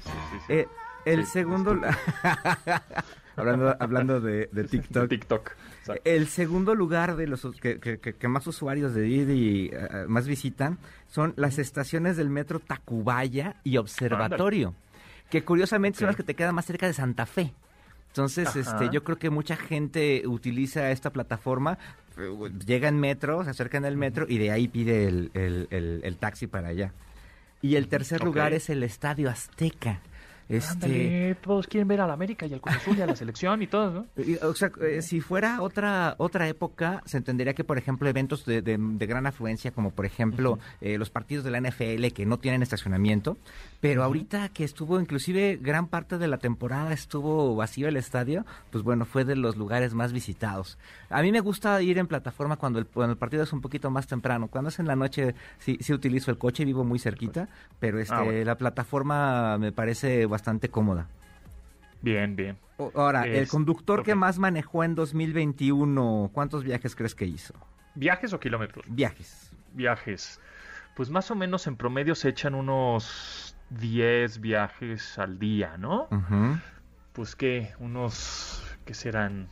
[0.50, 0.68] Eh,
[1.06, 1.80] el segundo...
[3.36, 5.10] hablando, hablando de, TikTok.
[5.10, 5.52] TikTok.
[6.04, 11.58] El segundo lugar de los que, más usuarios de Didi uh, más visitan son las
[11.60, 14.76] estaciones del metro Tacubaya y Observatorio,
[15.30, 17.54] que curiosamente son las que te quedan más cerca de Santa Fe.
[18.12, 21.78] Entonces, este, yo creo que mucha gente utiliza esta plataforma,
[22.66, 26.68] llega en metro, se acerca en el metro y de ahí pide el, taxi para
[26.70, 26.92] allá.
[27.62, 30.02] Y el tercer lugar es el Estadio Azteca.
[30.52, 31.36] Este...
[31.42, 33.68] todos quieren ver a la América y al Cruz Azul y a la selección y
[33.68, 34.06] todo, ¿no?
[34.44, 38.62] O sea, eh, si fuera otra otra época, se entendería que, por ejemplo, eventos de,
[39.00, 43.38] gran afluencia, como por ejemplo eh, los partidos de la NFL que no tienen estacionamiento,
[43.80, 48.84] pero ahorita que estuvo, inclusive gran parte de la temporada estuvo vacío el estadio, pues
[48.84, 50.78] bueno, fue de los lugares más visitados.
[51.10, 53.90] A mí me gusta ir en plataforma cuando el, cuando el partido es un poquito
[53.90, 54.48] más temprano.
[54.50, 57.48] Cuando es en la noche, sí, sí utilizo el coche, vivo muy cerquita,
[57.80, 61.08] pero este, ah, la plataforma me parece bastante cómoda.
[62.02, 62.58] Bien, bien.
[62.96, 67.54] Ahora, el conductor que más manejó en 2021, ¿cuántos viajes crees que hizo?
[67.96, 68.86] ¿Viajes o kilómetros?
[68.90, 69.52] Viajes.
[69.74, 70.40] Viajes.
[70.96, 76.08] Pues más o menos en promedio se echan unos 10 viajes al día, ¿no?
[77.14, 79.48] Pues que unos, ¿qué serán?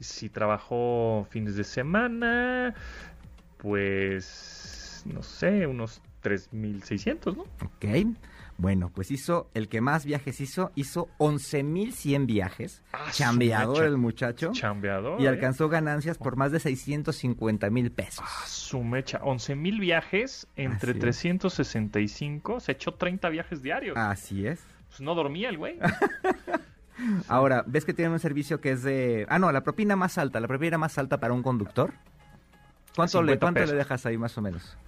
[0.00, 2.74] Si trabajó fines de semana,
[3.56, 7.42] pues, no sé, unos 3.600, ¿no?
[7.64, 8.16] Ok.
[8.58, 12.82] Bueno, pues hizo, el que más viajes hizo, hizo 11.100 viajes.
[12.92, 14.50] Ah, chambeador el muchacho.
[14.52, 15.20] Chambeador.
[15.20, 15.28] Y ¿eh?
[15.28, 18.24] alcanzó ganancias por más de 650 mil pesos.
[18.26, 19.20] Ah, su mecha.
[19.20, 22.60] 11.000 viajes entre 365.
[22.60, 23.96] Se echó 30 viajes diarios.
[23.96, 24.60] Así es.
[24.88, 25.78] Pues no dormía el güey.
[27.28, 29.26] Ahora, ¿ves que tiene un servicio que es de...
[29.28, 30.40] Ah, no, la propina más alta.
[30.40, 31.92] La propina más alta para un conductor.
[32.94, 34.78] ¿Cuánto, le, ¿cuánto le dejas ahí más o menos?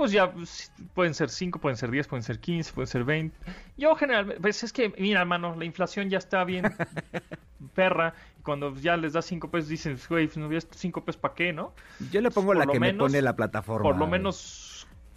[0.00, 3.36] Pues ya pues, pueden ser 5, pueden ser 10, pueden ser 15, pueden ser 20.
[3.76, 6.64] Yo generalmente, pues es que, mira, hermano, la inflación ya está bien.
[7.74, 11.20] perra, y cuando ya les das cinco pesos dicen, güey, pues, no había cinco pesos
[11.20, 11.74] para qué, ¿no?
[12.10, 13.82] Yo le pongo la que me pone la plataforma.
[13.82, 14.69] Por lo menos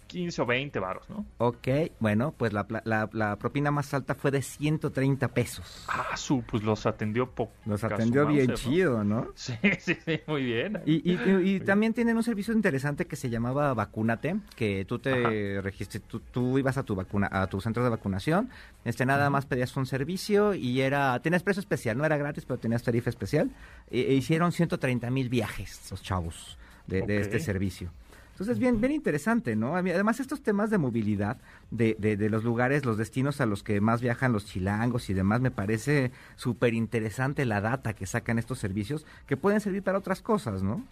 [0.06, 1.26] 15 o 20 varos, ¿no?
[1.38, 1.68] Ok,
[2.00, 5.84] bueno, pues la, la, propina más alta fue de 130 pesos.
[5.88, 7.52] Ah, su, pues los atendió poco.
[7.66, 9.32] Los atendió bien chido, ¿no?
[9.34, 10.80] Sí, sí, sí, muy bien.
[10.86, 16.18] Y, y, también tienen un servicio interesante que se llamaba Vacúnate, que tú te registraste,
[16.30, 18.50] tú, ibas a tu vacuna, a tu centro de vacunación,
[18.84, 22.58] este nada más pedías un servicio y era, tenías precio especial, no era gratis, pero
[22.58, 23.50] tenías tarifa especial.
[23.90, 27.90] E, e hicieron 130 mil viajes los chavos de, de este servicio.
[28.34, 29.76] Entonces, bien, bien interesante, ¿no?
[29.76, 31.36] Además, estos temas de movilidad,
[31.70, 35.14] de, de, de los lugares, los destinos a los que más viajan los chilangos y
[35.14, 39.98] demás, me parece súper interesante la data que sacan estos servicios, que pueden servir para
[39.98, 40.82] otras cosas, ¿no?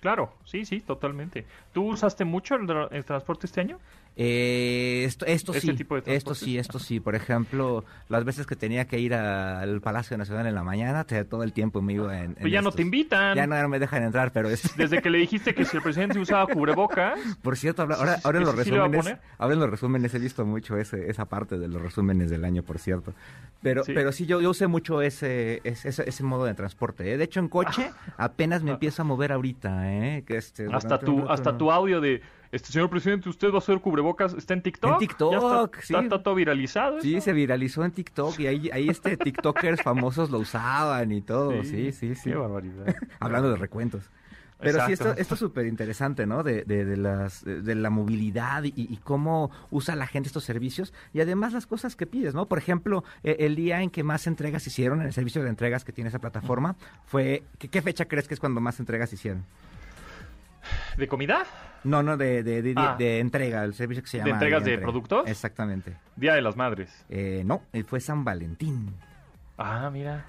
[0.00, 1.44] Claro, sí, sí, totalmente.
[1.74, 3.78] ¿Tú usaste mucho el transporte este año?
[4.16, 5.70] Eh, esto, esto sí,
[6.06, 7.00] esto sí, esto sí.
[7.00, 11.42] Por ejemplo, las veces que tenía que ir al Palacio Nacional en la mañana, todo
[11.42, 12.34] el tiempo me iba en.
[12.34, 13.36] pues ya no te invitan.
[13.36, 14.62] Ya no, me dejan entrar, pero es...
[14.76, 17.18] desde que le dijiste que si el presidente usaba cubrebocas.
[17.42, 21.08] Por cierto, ahora, ahora en los resúmenes, ahora en los resúmenes he visto mucho ese,
[21.10, 23.14] esa parte de los resúmenes del año, por cierto.
[23.62, 27.12] Pero sí, pero sí yo, yo usé mucho ese, ese, ese, modo de transporte.
[27.12, 27.16] ¿eh?
[27.16, 29.92] De hecho, en coche apenas me empiezo a mover ahorita.
[29.92, 30.24] ¿eh?
[30.26, 33.80] Que este, hasta tu, hasta tu audio de este señor presidente, usted va a hacer
[33.80, 34.92] cubrebocas, está en TikTok.
[34.92, 35.94] En TikTok, sí.
[35.94, 37.00] Está, todo viralizado.
[37.00, 41.62] Sí, se viralizó en TikTok y ahí, ahí este TikTokers famosos lo usaban y todo.
[41.62, 42.30] Sí, sí, sí.
[42.30, 42.94] Qué barbaridad.
[43.20, 44.10] Hablando de recuentos.
[44.60, 46.42] Pero sí, esto, esto es súper interesante, ¿no?
[46.42, 51.52] De, de, las, de la movilidad y, cómo usa la gente estos servicios y además
[51.52, 52.46] las cosas que pides, ¿no?
[52.46, 55.84] Por ejemplo, e, el día en que más entregas hicieron, en el servicio de entregas
[55.84, 59.44] que tiene esa plataforma, fue, ¿qué, fecha crees que es cuando más entregas hicieron?
[60.98, 61.46] ¿De comida?
[61.84, 62.96] No, no, de, de, de, ah.
[62.98, 64.28] entrega, el servicio que se llama.
[64.28, 65.28] ¿De entregas de, productos?
[65.28, 65.96] Exactamente.
[66.16, 67.04] Día de las Madres.
[67.08, 68.94] Eh, no, eh, fue San Valentín.
[69.56, 70.26] Ah, mira.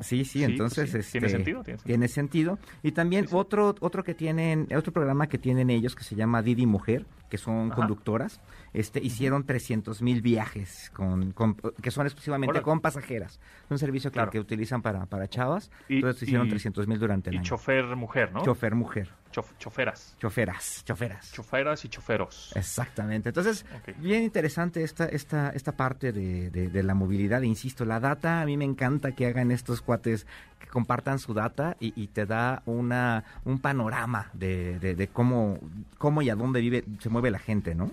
[0.00, 1.62] sí, sí, entonces pues ¿Tiene, este, sentido?
[1.84, 2.58] tiene sentido.
[2.82, 6.66] Y también otro otro que tienen, otro programa que tienen ellos que se llama Didi
[6.66, 8.40] Mujer, que son conductoras,
[8.72, 11.34] este hicieron 300 mil viajes con,
[11.80, 13.40] que son exclusivamente con pasajeras.
[13.64, 15.70] Es un servicio que, que utilizan para, para chavas.
[15.88, 17.44] Y, entonces hicieron 300 mil durante el y año.
[17.44, 18.42] Y chofer mujer, ¿no?
[18.42, 19.10] Chofer mujer.
[19.32, 20.14] Choferas.
[20.18, 21.32] Choferas, choferas.
[21.32, 22.52] Choferas y choferos.
[22.54, 23.30] Exactamente.
[23.30, 23.64] Entonces,
[23.98, 27.42] bien interesante esta, esta, esta parte de, de, la movilidad.
[27.42, 30.26] Insisto, la data, a mí me encanta que hagan estos cuates,
[30.58, 35.58] que compartan su data y, y te da una, un panorama de, de, cómo,
[35.98, 37.90] cómo y a dónde vive, se mueve la gente, ¿no?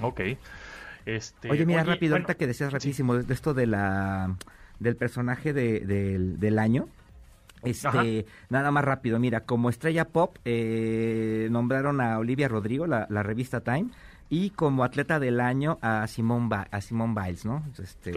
[0.00, 0.20] Ok.
[1.06, 4.36] Este, oye, mira, rápido, ahorita que decías rapidísimo, de esto de la
[4.80, 5.80] del personaje de,
[6.38, 6.88] del año.
[7.62, 13.22] Este, nada más rápido, mira, como estrella pop eh, nombraron a Olivia Rodrigo, la, la
[13.22, 13.90] revista Time,
[14.28, 17.64] y como atleta del año a Simón a Simón Biles, ¿no?
[17.82, 18.12] Este,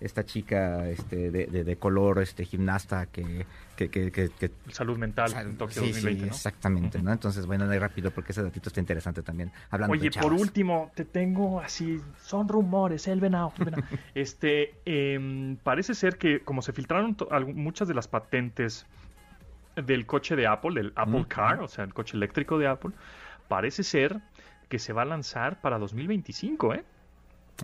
[0.00, 3.46] Esta chica este, de, de, color, este gimnasta que...
[3.76, 7.12] que, que, que, Salud mental en Tokio 2020, sí, exactamente, ¿no?
[7.18, 9.50] Entonces, bueno, de rápido porque ese datito está interesante también.
[9.70, 13.52] Hablando Oye, por último, te tengo así, son rumores, el venado.
[14.14, 17.16] este, eh, parece ser que como se filtraron
[17.54, 18.86] muchas de las patentes
[19.74, 22.92] del coche de Apple, del Apple Car, o sea, el coche eléctrico de Apple,
[23.48, 24.20] parece ser
[24.68, 26.84] que se va a lanzar para 2025, ¿eh?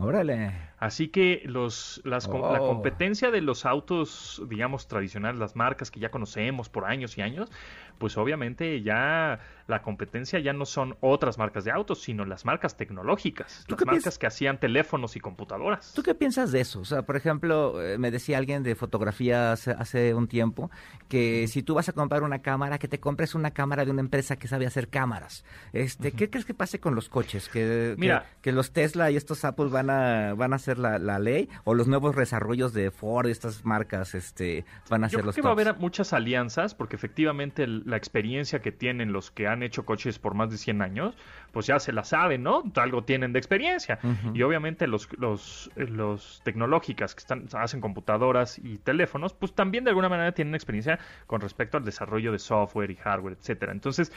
[0.00, 0.52] Órale.
[0.84, 2.68] Así que los, las, la oh.
[2.68, 7.50] competencia de los autos, digamos, tradicionales, las marcas que ya conocemos por años y años,
[7.96, 12.76] pues obviamente ya la competencia ya no son otras marcas de autos, sino las marcas
[12.76, 15.94] tecnológicas, las marcas que hacían teléfonos y computadoras.
[15.94, 16.80] ¿Tú qué piensas de eso?
[16.80, 20.70] O sea, por ejemplo, eh, me decía alguien de fotografía hace, un tiempo
[21.08, 24.02] que si tú vas a comprar una cámara, que te compres una cámara de una
[24.02, 25.44] empresa que sabe hacer cámaras.
[25.72, 27.48] Este, ¿Qué crees que pase con los coches?
[27.48, 31.48] ¿Que, Mira, que, los Tesla y estos Apple van a, van a hacer la, ley?
[31.64, 35.46] ¿O los nuevos desarrollos de Ford estas marcas este, van a ser los creo que
[35.46, 39.84] va a haber muchas alianzas, porque efectivamente la experiencia que tienen los que han hecho
[39.84, 41.16] coches por más de 100 años,
[41.52, 42.62] pues ya se la saben, ¿no?
[42.76, 43.98] Algo tienen de experiencia.
[44.32, 49.90] Y obviamente los, los, los tecnológicas que están, hacen computadoras y teléfonos, pues también de
[49.90, 53.72] alguna manera tienen experiencia con respecto al desarrollo de software y hardware, etcétera.
[53.72, 54.12] Entonces,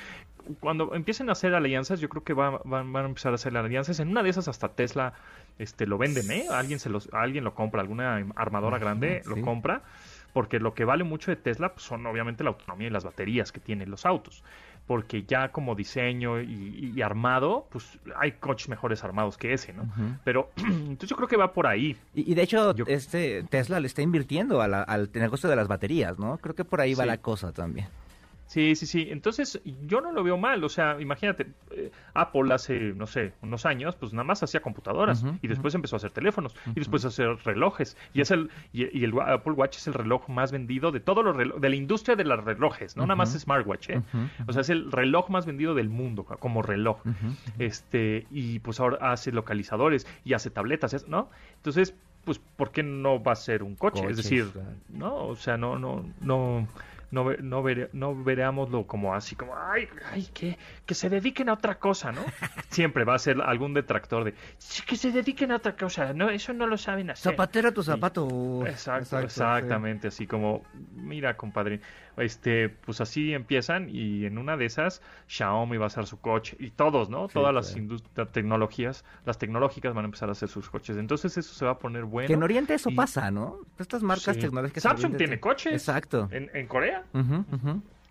[0.59, 3.99] cuando empiecen a hacer alianzas, yo creo que van, van, a empezar a hacer alianzas.
[3.99, 5.13] En una de esas hasta Tesla
[5.59, 6.45] este, lo venden, ¿eh?
[6.51, 9.81] Alguien, se los, alguien lo compra, alguna armadora grande lo compra
[10.33, 13.51] porque lo que vale mucho de Tesla pues, son obviamente la autonomía y las baterías
[13.51, 14.43] que tienen los autos
[14.87, 19.83] porque ya como diseño y, armado, pues hay coches mejores armados que ese, ¿no?
[20.23, 21.97] Pero entonces yo creo que va por ahí.
[22.15, 26.37] Y, de hecho, este Tesla le está invirtiendo al negocio de las baterías, ¿no?
[26.37, 27.87] Creo que por ahí va la cosa también.
[28.47, 29.07] Sí, sí, sí.
[29.09, 30.63] Entonces, yo no lo veo mal.
[30.63, 35.23] O sea, imagínate, eh, Apple hace, no sé, unos años, pues nada más hacía computadoras
[35.41, 37.97] y después empezó a hacer teléfonos y después a hacer relojes.
[38.13, 41.35] Y es el y, el Apple Watch es el reloj más vendido de todos los
[41.35, 44.01] relojes, de la industria de los relojes, no nada más smartwatch, ¿eh?
[44.47, 47.01] O sea, es el reloj más vendido del mundo como reloj.
[47.59, 51.29] Este, y pues ahora hace localizadores y hace tabletas, ¿no?
[51.57, 54.05] Entonces, pues, ¿por qué no va a ser un coche?
[54.09, 54.47] es decir,
[54.89, 56.67] no, o sea, no, no, no
[57.11, 61.79] no, no, no verámoslo como así, como, ay, ay, que, que se dediquen a otra
[61.79, 62.21] cosa, ¿no?
[62.69, 64.33] Siempre va a ser algún detractor de,
[64.85, 67.31] que se dediquen a otra cosa, no, eso no lo saben hacer.
[67.31, 68.65] Zapatera tu zapato.
[68.65, 70.63] Exacto, exactamente, así como,
[70.95, 71.81] mira, compadre,
[72.17, 76.57] este, pues así empiezan y en una de esas Xiaomi va a hacer su coche
[76.59, 77.27] y todos, ¿no?
[77.27, 77.75] Todas las
[78.31, 80.97] tecnologías, las tecnológicas van a empezar a hacer sus coches.
[80.97, 82.27] Entonces eso se va a poner bueno.
[82.27, 83.59] Que en Oriente eso pasa, ¿no?
[83.77, 84.83] Estas marcas tecnológicas.
[84.83, 85.73] Samsung tiene coches.
[85.73, 86.29] Exacto.
[86.31, 87.03] En, Corea.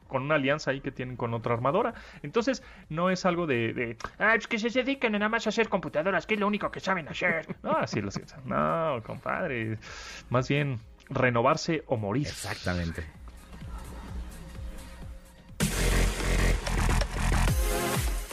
[0.08, 1.94] con una alianza ahí que tienen con otra armadora.
[2.22, 5.68] Entonces, no es algo de, de ah, es que se dediquen nada más a hacer
[5.68, 7.46] computadoras, que es lo único que saben hacer.
[7.62, 8.10] No, así lo
[8.44, 9.78] No, compadre.
[10.30, 12.26] Más bien, renovarse o morir.
[12.26, 13.04] Exactamente.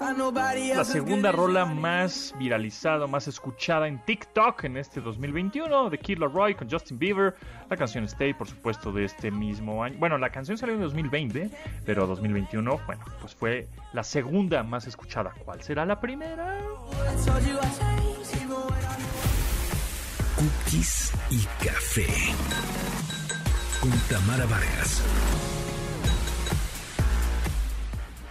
[0.00, 6.54] La segunda rola más viralizada, más escuchada en TikTok en este 2021 de Kid Laroi
[6.54, 7.34] con Justin Bieber.
[7.68, 9.98] La canción Stay, por supuesto, de este mismo año.
[9.98, 11.50] Bueno, la canción salió en 2020,
[11.84, 15.34] pero 2021, bueno, pues fue la segunda más escuchada.
[15.44, 16.58] ¿Cuál será la primera?
[20.36, 22.06] Cookies y café.
[23.82, 25.02] Con Tamara Vargas.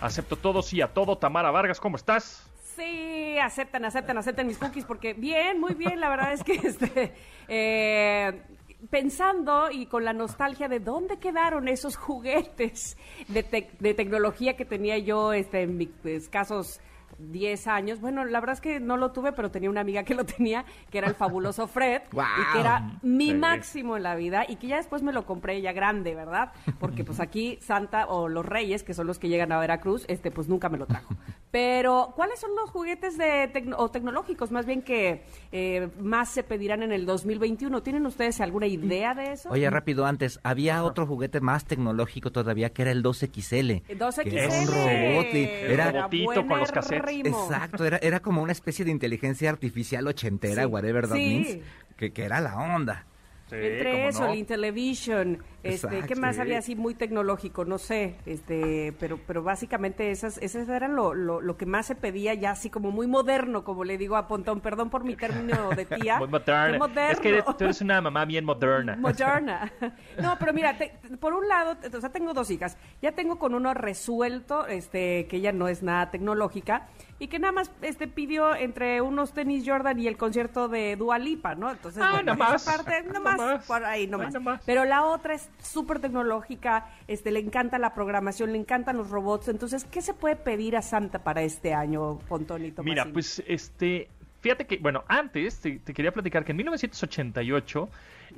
[0.01, 1.17] Acepto todo, sí a todo.
[1.17, 2.45] Tamara Vargas, ¿cómo estás?
[2.75, 7.13] Sí, aceptan, aceptan, aceptan mis cookies porque bien, muy bien, la verdad es que este,
[7.49, 8.41] eh,
[8.89, 14.97] pensando y con la nostalgia de dónde quedaron esos juguetes de, de tecnología que tenía
[14.97, 16.79] yo este, en mis escasos
[17.19, 18.01] 10 años.
[18.01, 20.65] Bueno, la verdad es que no lo tuve, pero tenía una amiga que lo tenía,
[20.89, 24.67] que era el fabuloso Fred, y que era mi máximo en la vida, y que
[24.67, 26.51] ya después me lo compré ya grande, ¿verdad?
[26.79, 30.31] Porque pues aquí Santa o los Reyes, que son los que llegan a Veracruz, este
[30.31, 31.15] pues nunca me lo trajo.
[31.51, 36.83] Pero, ¿cuáles son los juguetes de o tecnológicos más bien que eh, más se pedirán
[36.83, 37.81] en el 2021?
[37.81, 39.49] ¿Tienen ustedes alguna idea de eso?
[39.49, 43.83] Oye, rápido, antes, había otro juguete más tecnológico todavía que era el 2XL.
[43.87, 44.31] El 2XL.
[44.31, 45.33] era un robot.
[45.33, 46.71] era, robotito con los
[47.09, 51.57] Exacto, era, era como una especie de inteligencia artificial ochentera, whatever that means,
[51.97, 53.05] que, que era la onda.
[53.51, 57.65] Entre eso, el Intellivision, este, ¿qué más había así muy tecnológico?
[57.65, 62.33] No sé, este, pero, pero básicamente esas, esas eran lo, lo, que más se pedía
[62.33, 65.85] ya así como muy moderno, como le digo a Pontón, perdón por mi término de
[65.85, 66.17] tía.
[66.19, 66.85] muy moderno.
[67.09, 68.95] Es que tú eres una mamá bien moderna.
[68.95, 69.71] Moderna.
[70.19, 70.75] No, pero mira,
[71.19, 75.37] por un lado, o sea, tengo dos hijas, ya tengo con uno resuelto, este, que
[75.37, 76.87] ella no es nada tecnológica,
[77.19, 81.19] y que nada más este pidió entre unos tenis Jordan y el concierto de Dua
[81.19, 81.69] Lipa, ¿no?
[81.69, 82.63] Entonces, ah, no más.
[82.63, 84.61] parte, no, más, por ahí no más.
[84.65, 89.47] Pero la otra es súper tecnológica, este, le encanta la programación, le encantan los robots.
[89.47, 92.83] Entonces, ¿qué se puede pedir a Santa para este año, Pontonito?
[92.83, 94.09] Mira, pues este,
[94.41, 97.89] fíjate que, bueno, antes te, te quería platicar que en 1988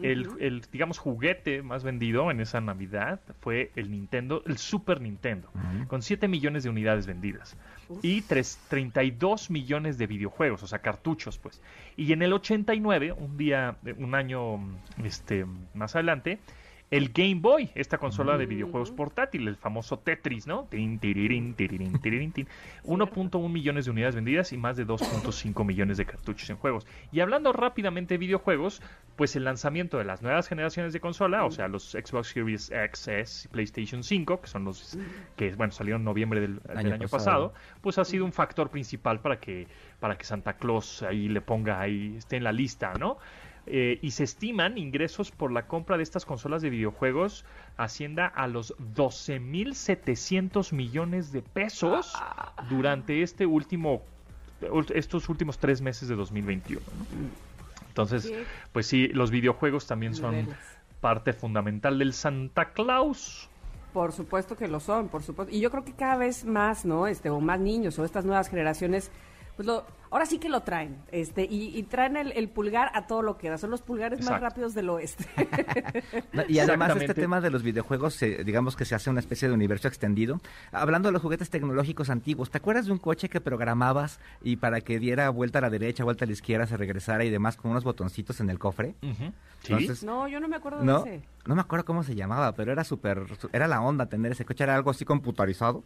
[0.01, 5.49] el, digamos, juguete más vendido en esa Navidad fue el Nintendo, el Super Nintendo,
[5.87, 7.57] con 7 millones de unidades vendidas
[8.01, 11.61] y 3, 32 millones de videojuegos, o sea, cartuchos, pues.
[11.97, 14.59] Y en el 89, un día, un año
[15.03, 16.39] este, más adelante,
[16.91, 20.67] el Game Boy, esta consola de videojuegos portátil, el famoso Tetris, ¿no?
[22.83, 26.85] 1.1 millones de unidades vendidas y más de 2.5 millones de cartuchos en juegos.
[27.13, 28.81] Y hablando rápidamente de videojuegos,
[29.15, 33.07] pues el lanzamiento de las nuevas generaciones de consola, o sea, los Xbox Series X,
[33.07, 34.97] S y PlayStation 5, que son los
[35.37, 37.53] que, bueno, salieron en noviembre del, año, pasado.
[37.79, 39.65] pues ha sido un factor principal para que,
[40.01, 43.17] para que Santa Claus ahí le ponga ahí, esté en la lista, ¿no?
[43.67, 47.45] Eh, y se estiman ingresos por la compra de estas consolas de videojuegos
[47.77, 52.11] ascienda a los 12.700 millones de pesos
[52.69, 54.01] durante este último
[54.93, 56.81] estos últimos tres meses de 2021.
[57.87, 58.31] Entonces,
[58.71, 60.47] pues sí, los videojuegos también son
[60.99, 63.49] parte fundamental del Santa Claus.
[63.93, 65.53] Por supuesto que lo son, por supuesto.
[65.53, 67.07] Y yo creo que cada vez más, ¿no?
[67.07, 69.11] Este, o más niños o estas nuevas generaciones
[69.61, 73.37] pues lo, ahora sí que lo traen, este, y, traen el, pulgar a todo lo
[73.37, 75.23] que da, son los pulgares más rápidos del oeste.
[76.47, 79.87] y además este tema de los videojuegos, digamos que se hace una especie de universo
[79.87, 80.41] extendido.
[80.71, 84.81] Hablando de los juguetes tecnológicos antiguos, ¿te acuerdas de un coche que programabas y para
[84.81, 87.69] que diera vuelta a la derecha, vuelta a la izquierda, se regresara y demás con
[87.69, 88.95] unos botoncitos en el cofre?
[90.03, 91.27] no, yo no me acuerdo de ese.
[91.45, 94.63] No me acuerdo cómo se llamaba, pero era súper, era la onda tener ese coche,
[94.63, 95.83] era algo así computarizado.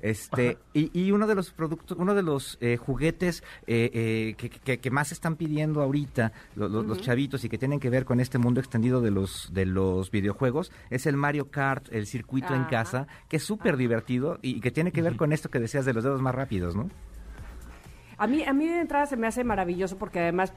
[0.00, 4.90] Este, y, y, uno de los productos, uno de los eh, juguetes eh, eh, que,
[4.90, 9.00] más están pidiendo ahorita los chavitos y que tienen que ver con este mundo extendido
[9.00, 13.42] de los, de los videojuegos es el Mario Kart, el circuito en casa, que es
[13.42, 16.34] súper divertido y que tiene que ver con esto que decías de los dedos más
[16.34, 16.88] rápidos, ¿no?
[18.18, 20.52] A mí, a mí de entrada se me hace maravilloso porque además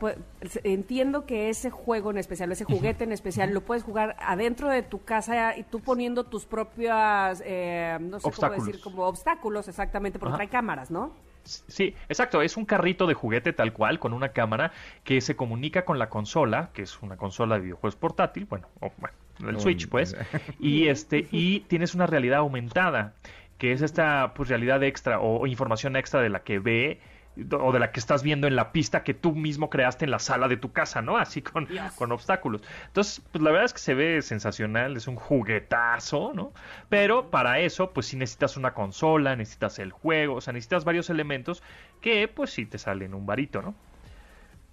[0.64, 4.82] entiendo que ese juego en especial, ese juguete en especial, lo puedes jugar adentro de
[4.82, 10.18] tu casa y tú poniendo tus propias, eh, no sé cómo decir, como obstáculos exactamente,
[10.18, 11.14] porque trae cámaras, ¿no?
[11.44, 12.42] Sí, exacto.
[12.42, 14.72] Es un carrito de juguete tal cual, con una cámara
[15.04, 18.92] que se comunica con la consola, que es una consola de videojuegos portátil, bueno, o,
[18.98, 19.16] bueno
[19.48, 20.16] el Switch, pues,
[20.60, 23.14] y este, y tienes una realidad aumentada,
[23.58, 27.00] que es esta pues realidad extra o información extra de la que ve
[27.38, 30.20] o de la que estás viendo en la pista que tú mismo creaste en la
[30.20, 31.18] sala de tu casa, ¿no?
[31.18, 32.62] Así con, con obstáculos.
[32.88, 36.52] Entonces, pues la verdad es que se ve sensacional, es un juguetazo, ¿no?
[36.90, 41.10] Pero para eso, pues sí necesitas una consola, necesitas el juego, o sea, necesitas varios
[41.10, 41.64] elementos
[42.02, 43.76] que, pues sí te salen un varito, ¿no?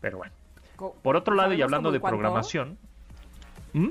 [0.00, 0.32] Pero bueno.
[1.02, 2.78] Por otro lado, y hablando de programación...
[3.72, 3.88] ¿Mm?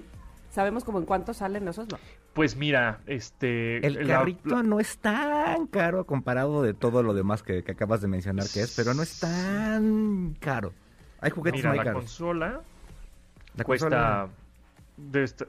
[0.49, 1.88] ¿Sabemos como en cuánto salen esos?
[1.89, 1.99] No.
[2.38, 3.78] Pues mira, este...
[3.84, 8.46] El carrito no es tan caro comparado de todo lo demás que, acabas de mencionar
[8.54, 10.72] que es, pero no es tan caro.
[11.20, 12.62] Hay juguetes mira, la Consola
[13.56, 14.30] la cuesta...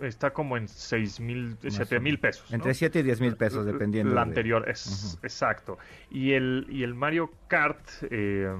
[0.00, 2.50] está, como en 6 mil, 7 mil pesos.
[2.54, 4.14] Entre 7 y 10 mil pesos, dependiendo.
[4.14, 5.76] La anterior, es exacto.
[6.10, 8.50] Y el, y el Mario Kart eh,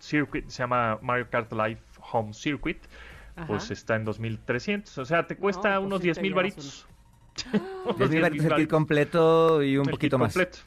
[0.00, 1.80] Circuit se llama Mario Kart Live
[2.12, 2.82] Home Circuit.
[3.46, 4.98] Pues está en 2.300.
[4.98, 6.86] O sea, te cuesta unos 10 mil varitos.
[7.98, 10.34] el kit completo y un poquito más.
[10.34, 10.58] Completo.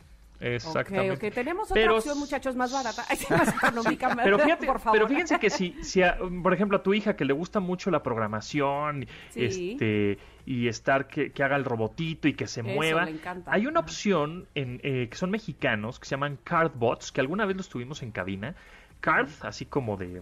[0.41, 1.11] Exactamente.
[1.11, 1.33] Ok, ok.
[1.33, 3.05] Tenemos otra opción, muchachos, más barata.
[3.29, 4.97] más económica, pero, fíjate, por favor.
[4.97, 6.01] pero fíjense que si, si
[6.41, 9.05] por ejemplo, a tu hija que le gusta mucho la programación
[9.35, 13.07] este, y estar que, haga el robotito y que se mueva,
[13.45, 17.55] hay una opción en, eh, que son mexicanos que se llaman Cardbots, que alguna vez
[17.55, 18.55] los tuvimos en cabina.
[18.99, 20.21] Card, así como de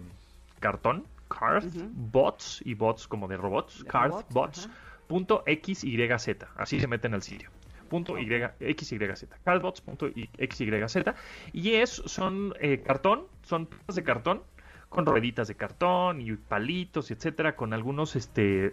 [0.58, 4.68] cartón, Card, bots y bots como de robots, Card, bots
[5.10, 6.46] punto XYZ.
[6.56, 7.50] Así se meten al sitio.
[7.88, 9.24] Punto y, XYZ.
[9.44, 11.04] Cardbots.xyz.
[11.52, 14.42] Y es, son eh, cartón, son piezas de cartón
[14.88, 18.72] con rueditas de cartón y palitos, etcétera, con algunos este eh,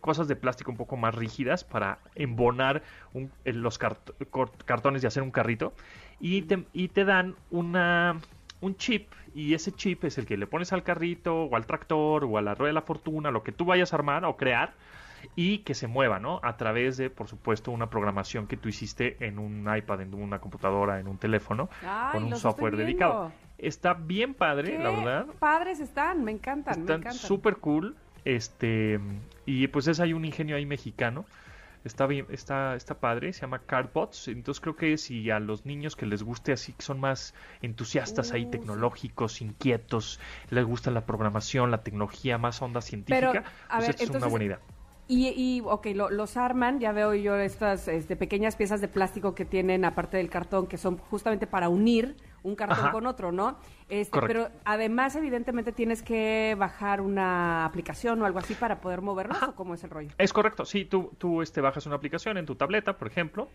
[0.00, 2.82] cosas de plástico un poco más rígidas para embonar
[3.44, 5.74] los cartones y hacer un carrito
[6.20, 8.20] y te, y te dan una
[8.60, 12.24] un chip y ese chip es el que le pones al carrito o al tractor
[12.24, 14.74] o a la rueda de la fortuna, lo que tú vayas a armar o crear
[15.36, 16.40] y que se mueva, ¿no?
[16.42, 20.38] A través de, por supuesto, una programación que tú hiciste en un iPad, en una
[20.38, 21.68] computadora, en un teléfono,
[22.12, 23.32] con un software dedicado.
[23.58, 25.26] Está bien padre, la verdad.
[25.38, 26.80] Padres están, me encantan.
[26.80, 27.96] Están súper cool.
[28.24, 28.98] Este,
[29.44, 31.24] y pues es hay un ingenio ahí mexicano.
[31.84, 34.28] Está bien, está, está padre, se llama Cardbots.
[34.28, 38.32] Entonces creo que si a los niños que les guste así, que son más entusiastas
[38.32, 40.18] ahí, uh, tecnológicos, inquietos,
[40.48, 44.60] les gusta la programación, la tecnología, más onda científica, pues es una buena idea.
[45.06, 49.44] Y, y ok, los arman, ya veo yo estas este, pequeñas piezas de plástico que
[49.44, 53.58] tienen aparte del cartón, que son justamente para unir un cartón con otro, ¿no?
[53.88, 59.42] Este, pero además, evidentemente, tienes que bajar una aplicación o algo así para poder moverlos,
[59.42, 60.10] ¿o cómo es el rollo?
[60.16, 63.48] Es correcto, sí, tú, tú este, bajas una aplicación en tu tableta, por ejemplo,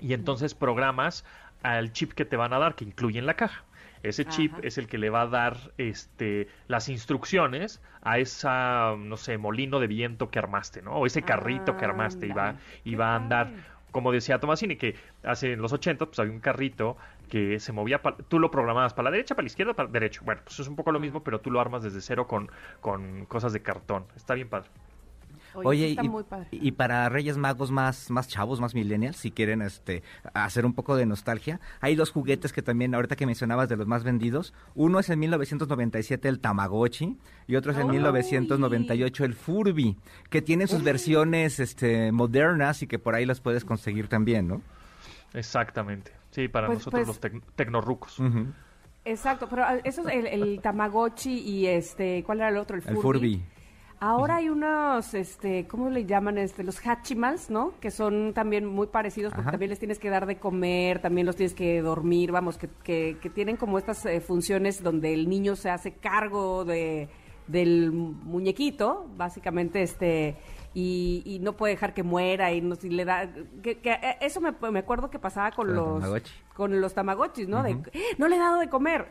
[0.00, 1.24] y entonces programas
[1.62, 3.64] al chip que te van a dar, que incluye en la caja.
[4.02, 9.16] Ese chip es el que le va a dar este, las instrucciones a esa, no
[9.16, 10.92] sé, molino de viento que armaste, ¿no?
[10.92, 13.52] O ese carrito que armaste y va, y va a andar.
[13.90, 14.94] Como decía Tomasini, que
[15.24, 16.96] hace en los 80 pues había un carrito
[17.28, 20.20] que se movía, tú lo programabas para la derecha, para la izquierda, para la derecha.
[20.24, 23.26] Bueno, pues es un poco lo mismo, pero tú lo armas desde cero con, con
[23.26, 24.06] cosas de cartón.
[24.16, 24.70] Está bien padre.
[25.54, 25.96] Oye,
[26.50, 30.02] y, para Reyes Magos más, más chavos, más millennials, si quieren este,
[30.34, 33.86] hacer un poco de nostalgia, hay dos juguetes que también, ahorita que mencionabas de los
[33.86, 39.96] más vendidos, uno es en 1997 el Tamagotchi y otro es en 1998 el Furby,
[40.28, 44.62] que tienen sus versiones este, modernas y que por ahí las puedes conseguir también, ¿no?
[45.34, 48.20] Exactamente, sí, para pues, nosotros pues los tecnorrucos.
[49.04, 52.76] Exacto, pero ah, eso es el, Tamagotchi y este, ¿cuál era el otro?
[52.76, 53.42] El Furby.
[54.02, 56.38] Ahora hay unos, este, ¿cómo le llaman?
[56.38, 57.74] Este, los hachimals, ¿no?
[57.80, 61.36] Que son también muy parecidos porque también les tienes que dar de comer, también los
[61.36, 65.68] tienes que dormir, vamos, que, que, tienen como estas eh, funciones donde el niño se
[65.68, 67.10] hace cargo de
[67.50, 70.36] del muñequito, básicamente, este,
[70.72, 73.28] y, no puede dejar que muera y no si le da
[73.62, 76.04] que, eh, eso me, me, acuerdo que pasaba con, los
[76.54, 77.76] con los tamagotchis no de,
[78.18, 79.06] no le he dado de comer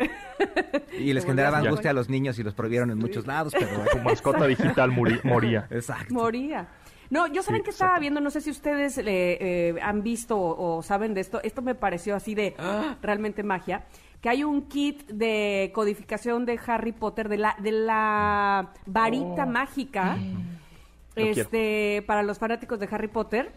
[0.98, 3.98] y les generaba angustia a los niños y los prohibieron en muchos lados pero su
[4.00, 5.68] mascota digital moría.
[5.70, 6.14] Exacto.
[6.14, 6.68] Moría.
[7.10, 11.16] No, yo saben que estaba viendo, no sé si ustedes eh, han visto o, saben
[11.16, 12.98] de esto, esto me pareció así de ¡ah!
[13.02, 13.86] realmente magia,
[14.22, 19.48] que hay un kit de codificación de Harry Potter, de la, de la varita oh.
[19.48, 20.18] mágica.
[20.18, 20.59] Mm
[21.20, 23.52] este, para los fanáticos de Harry Potter,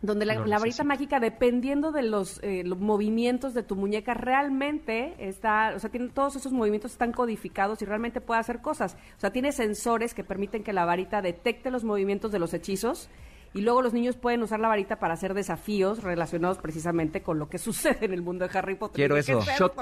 [0.00, 5.72] donde la, varita mágica, dependiendo de los, eh, los, movimientos de tu muñeca, realmente está,
[5.74, 8.96] o sea, tiene, todos esos movimientos están codificados y realmente puede hacer cosas.
[9.16, 13.10] O sea, tiene sensores que permiten que la varita detecte los movimientos de los hechizos
[13.54, 17.48] y luego los niños pueden usar la varita para hacer desafíos relacionados precisamente con lo
[17.48, 18.96] que sucede en el mundo de Harry Potter.
[18.96, 19.40] Quiero eso.
[19.40, 19.72] Shut,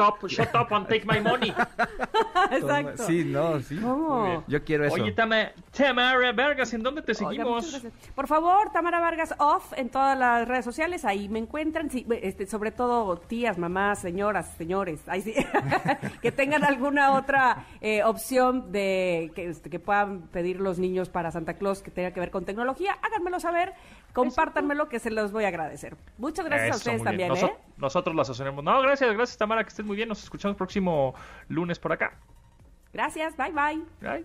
[0.00, 1.54] up, shut up and take my money.
[2.50, 3.04] Exacto.
[3.06, 3.76] Sí, no, sí.
[3.76, 4.44] ¿Cómo?
[4.46, 4.94] Yo quiero eso.
[4.94, 7.82] Oye, Tamara Vargas, ¿en dónde te seguimos?
[8.14, 12.46] Por favor, Tamara Vargas off en todas las redes sociales, ahí me encuentran, sí, este,
[12.46, 15.34] sobre todo tías, mamás, señoras, señores, ahí sí,
[16.22, 21.30] que tengan alguna otra eh, opción de que, este, que puedan pedir los niños para
[21.30, 23.74] Santa Claus que tenga que ver con tecnología háganmelo saber,
[24.12, 25.96] compártanmelo que se los voy a agradecer.
[26.18, 27.56] Muchas gracias a ustedes también, ¿eh?
[27.76, 28.64] Nosotros las asociamos.
[28.64, 30.08] No, gracias, gracias Tamara, que estés muy bien.
[30.08, 31.14] Nos escuchamos el próximo
[31.48, 32.18] lunes por acá.
[32.92, 33.82] Gracias, bye bye.
[34.00, 34.24] Bye.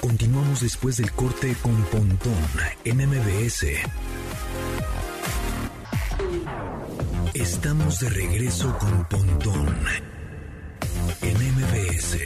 [0.00, 2.34] Continuamos después del corte con Pontón
[2.84, 3.66] en MBS.
[7.34, 9.76] Estamos de regreso con Pontón
[11.22, 12.18] en MBS.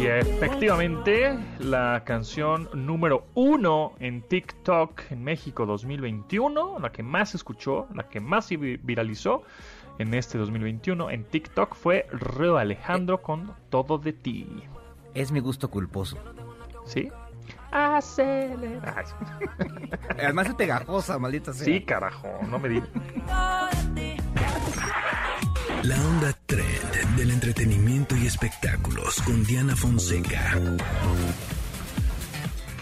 [0.00, 7.36] Y efectivamente, la canción número uno en TikTok en México 2021, la que más se
[7.36, 9.42] escuchó, la que más se viralizó
[9.98, 14.48] en este 2021 en TikTok fue Reo Alejandro con Todo de ti.
[15.12, 16.16] Es mi gusto culposo.
[16.86, 17.12] ¿Sí?
[17.70, 19.04] Acelera.
[20.18, 21.66] Además es pegajosa, maldita sea.
[21.66, 22.88] Sí, carajo, no me digas.
[25.82, 30.60] La onda trend del entretenimiento y espectáculos con Diana Fonseca.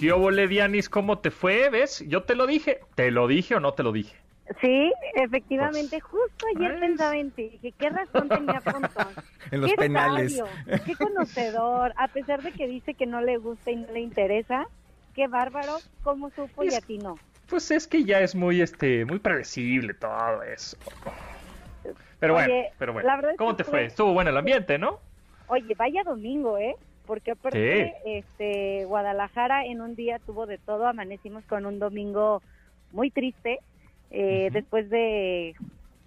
[0.00, 0.88] ¿Qué obole, Dianis?
[0.88, 1.70] ¿Cómo te fue?
[1.70, 2.04] ¿Ves?
[2.08, 2.80] Yo te lo dije.
[2.96, 4.16] ¿Te lo dije o no te lo dije?
[4.60, 6.80] Sí, efectivamente, pues, justo ayer pues.
[6.80, 9.08] pensaba en ti, dije, ¿qué razón tenía Pontón?
[9.52, 10.42] en los penales.
[10.86, 14.66] qué conocedor, a pesar de que dice que no le gusta y no le interesa,
[15.14, 17.16] qué bárbaro, cómo supo y a ti no.
[17.46, 20.76] Pues es que ya es muy, este, muy predecible todo eso.
[22.18, 23.08] Pero bueno, pero bueno.
[23.36, 23.86] ¿Cómo te fue?
[23.86, 24.98] Estuvo bueno el ambiente, ¿no?
[25.48, 26.76] Oye, vaya domingo, ¿eh?
[27.06, 32.42] Porque aparte, este, Guadalajara en un día tuvo de todo, amanecimos con un domingo
[32.92, 33.60] muy triste,
[34.10, 35.54] eh, después de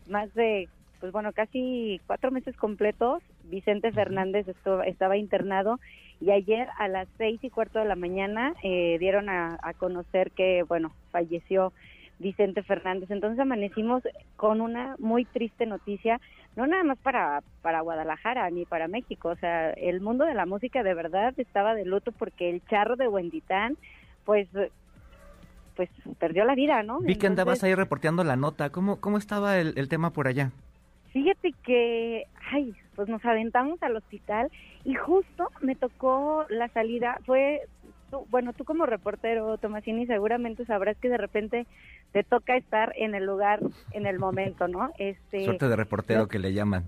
[0.05, 0.69] más de,
[0.99, 5.79] pues bueno, casi cuatro meses completos, Vicente Fernández estaba internado
[6.19, 10.29] y ayer a las seis y cuarto de la mañana eh, dieron a, a conocer
[10.32, 11.73] que, bueno, falleció
[12.22, 13.11] Vicente Fernández.
[13.11, 14.03] Entonces amanecimos
[14.36, 16.19] con una muy triste noticia,
[16.55, 20.45] no nada más para, para Guadalajara ni para México, o sea, el mundo de la
[20.45, 23.78] música de verdad estaba de luto porque el charro de Wenditán,
[24.26, 24.47] pues
[25.76, 26.99] pues perdió la vida, ¿no?
[26.99, 30.51] Vi que andabas ahí reporteando la nota, ¿cómo, cómo estaba el, el tema por allá?
[31.11, 34.49] Fíjate que, ay, pues nos aventamos al hospital
[34.84, 37.61] y justo me tocó la salida, fue
[38.30, 41.66] bueno, tú como reportero, Tomasini, seguramente sabrás que de repente
[42.12, 43.59] te toca estar en el lugar,
[43.91, 44.91] en el momento, ¿no?
[44.97, 46.84] Este, Suerte de reportero que le llaman.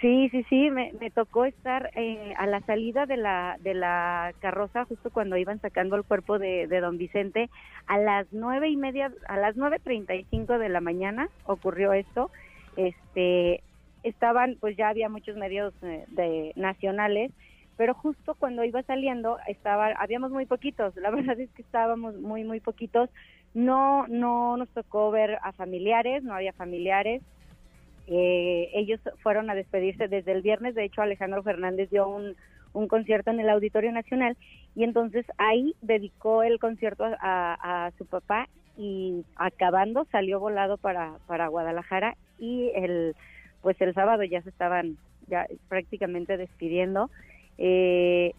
[0.00, 4.32] Sí, sí, sí, me, me tocó estar eh, a la salida de la, de la
[4.40, 7.48] carroza justo cuando iban sacando el cuerpo de, de don Vicente.
[7.86, 11.92] A las nueve y media, a las nueve treinta y cinco de la mañana ocurrió
[11.92, 12.32] esto.
[12.76, 13.62] Este,
[14.02, 17.30] estaban, pues ya había muchos medios eh, de nacionales
[17.76, 22.44] pero justo cuando iba saliendo estaba habíamos muy poquitos la verdad es que estábamos muy
[22.44, 23.10] muy poquitos.
[23.54, 27.22] No no nos tocó ver a familiares no había familiares.
[28.08, 32.36] Eh, ellos fueron a despedirse desde el viernes de hecho Alejandro Fernández dio un,
[32.72, 34.36] un concierto en el Auditorio Nacional
[34.76, 41.48] y entonces ahí dedicó el concierto a, su papá y acabando salió volado para para
[41.48, 43.16] Guadalajara y el
[43.62, 47.10] pues el sábado ya se estaban ya prácticamente despidiendo
[47.58, 48.32] eh,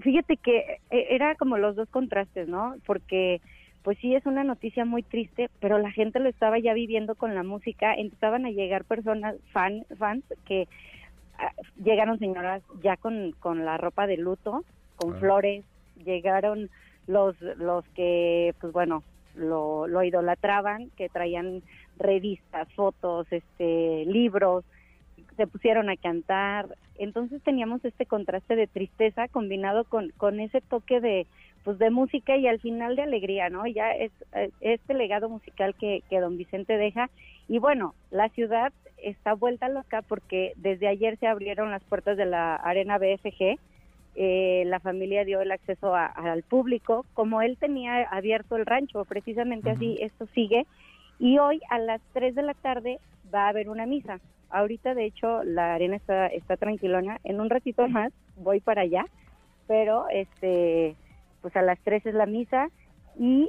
[0.00, 2.76] fíjate que eh, era como los dos contrastes, ¿no?
[2.86, 3.40] Porque
[3.82, 7.34] pues sí es una noticia muy triste, pero la gente lo estaba ya viviendo con
[7.34, 10.68] la música, empezaban a llegar personas, fan, fans, que
[11.38, 11.52] ah,
[11.82, 14.64] llegaron señoras ya con, con la ropa de luto,
[14.96, 15.18] con ah.
[15.20, 15.64] flores,
[16.04, 16.70] llegaron
[17.06, 19.02] los, los que, pues bueno,
[19.34, 21.62] lo, lo idolatraban, que traían
[21.98, 24.64] revistas, fotos, este, libros,
[25.38, 26.68] se pusieron a cantar.
[26.98, 31.26] Entonces teníamos este contraste de tristeza combinado con, con ese toque de,
[31.64, 33.66] pues de música y al final de alegría, ¿no?
[33.66, 34.12] Ya es
[34.60, 37.08] este legado musical que, que don Vicente deja.
[37.48, 38.72] Y bueno, la ciudad
[39.02, 43.58] está vuelta loca porque desde ayer se abrieron las puertas de la Arena BFG.
[44.16, 49.70] Eh, la familia dio el acceso al público, como él tenía abierto el rancho, precisamente
[49.70, 50.66] así esto sigue.
[51.20, 52.98] Y hoy a las 3 de la tarde
[53.32, 54.18] va a haber una misa.
[54.50, 57.18] Ahorita, de hecho, la arena está, está tranquilona.
[57.24, 59.04] En un ratito más voy para allá,
[59.66, 60.96] pero este,
[61.42, 62.68] pues a las 3 es la misa
[63.18, 63.48] y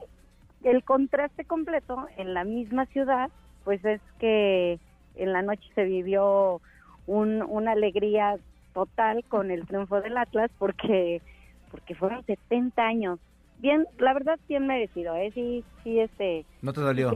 [0.64, 3.30] el contraste completo en la misma ciudad,
[3.64, 4.80] pues es que
[5.16, 6.62] en la noche se vivió
[7.08, 8.38] un, una alegría
[8.74, 11.22] total con el triunfo del Atlas porque
[11.72, 13.20] porque fueron 70 años.
[13.60, 15.32] Bien, la verdad bien merecido, ¿eh?
[15.34, 16.46] Sí, sí, este...
[16.62, 17.12] ¿No te dolió?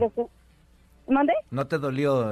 [1.06, 1.34] ¿Mande?
[1.50, 2.24] ¿No te dolió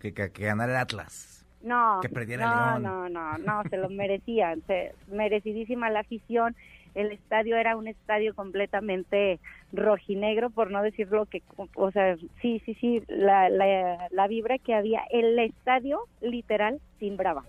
[0.00, 1.44] que, que, ganara el Atlas?
[1.62, 6.56] No, que perdiera no, el no, no, no, se lo merecían, se, merecidísima la afición.
[6.94, 9.38] El estadio era un estadio completamente
[9.72, 11.42] rojinegro, por no decirlo que,
[11.74, 17.44] o sea, sí, sí, sí, la, la, la vibra que había, el estadio literal timbraba.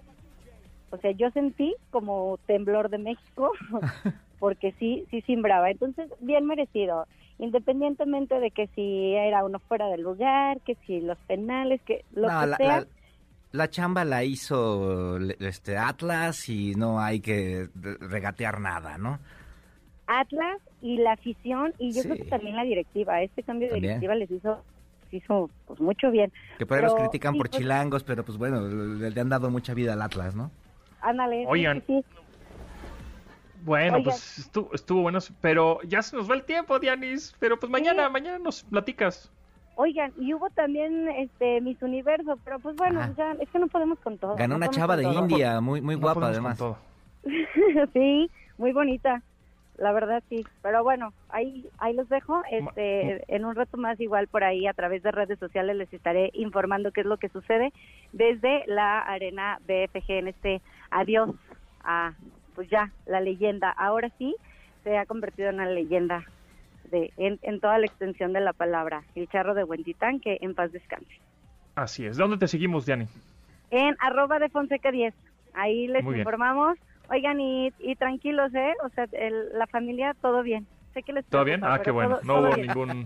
[0.92, 3.52] O sea, yo sentí como temblor de México,
[4.40, 5.72] porque sí, sí simbraba.
[5.72, 7.08] Entonces, bien merecido
[7.42, 12.28] independientemente de que si era uno fuera del lugar, que si los penales, que lo
[12.28, 12.86] que la, sea.
[13.52, 19.20] La, chamba la hizo este Atlas y no hay que regatear nada, ¿no?
[20.06, 23.24] Atlas y la afición y yo creo que también la directiva.
[23.24, 24.64] Este cambio de directiva les hizo
[25.12, 26.32] hizo pues mucho bien.
[26.60, 29.74] Que por ahí los critican por pues chilangos, pero pues bueno, le, han dado mucha
[29.74, 30.52] vida al Atlas, ¿no?
[31.02, 31.46] Ándale.
[31.48, 32.06] Oigan, sí,
[33.64, 37.36] bueno, pues estuvo, estuvo, bueno, pero ya se nos va el tiempo, Dianis.
[37.40, 39.32] Pero pues mañana, mañana nos platicas.
[39.76, 44.00] Oigan, y hubo también este Miss Universo, pero pues bueno, ya, es que no podemos
[44.00, 44.36] con todo.
[44.36, 46.62] Ganó una chava de India, muy muy guapa además.
[47.94, 49.22] sí, muy bonita.
[49.78, 52.44] La verdad sí, pero bueno, ahí ahí los dejo.
[52.52, 56.30] Este, en un rato más igual por ahí a través de redes sociales les estaré
[56.34, 57.74] informando qué es lo que sucede
[58.12, 61.32] desde la Arena BFG en este adiós
[61.84, 62.14] a
[62.56, 63.70] pues ya, la leyenda.
[63.70, 64.36] Ahora sí
[64.84, 66.26] se ha convertido en una leyenda
[66.90, 69.04] de, en, toda la extensión de la palabra.
[69.16, 71.20] El charro de Huentitán, que en paz descanse.
[71.76, 72.18] Así es.
[72.18, 73.08] ¿Dónde te seguimos, Diani?
[73.70, 75.14] En arroba de Fonseca 10.
[75.54, 76.78] Ahí les informamos.
[77.10, 78.74] Oigan, y, tranquilos, ¿eh?
[78.84, 79.06] O sea,
[79.54, 80.66] la familia, todo bien.
[80.94, 81.62] Sé que les ¿Todo bien?
[81.64, 82.20] Ah, qué bueno.
[82.24, 83.06] no hubo ningún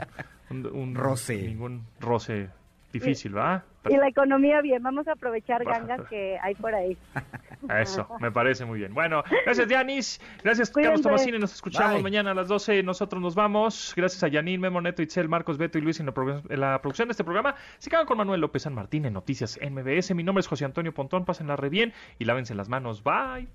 [0.50, 1.41] un, roce.
[1.41, 2.50] Ningún roce
[2.91, 3.64] difícil, ¿va?
[3.90, 6.98] Y la economía bien, vamos a aprovechar gangas que hay por ahí.
[7.70, 8.94] Eso, me parece muy bien.
[8.94, 13.94] Bueno, gracias Yanis, gracias Carlos Tomasini, nos escuchamos mañana a las 12, nosotros nos vamos.
[13.96, 17.24] Gracias a Yanin, Memo Neto, Itzel, Marcos, Beto y Luis en la, producción de este
[17.24, 17.56] programa.
[17.78, 20.14] Se quedan con Manuel López San Martín en Noticias MBS.
[20.16, 23.04] Mi nombre es José Antonio Pontón, pásenla re bien y lávense las manos.
[23.04, 23.48] Bye.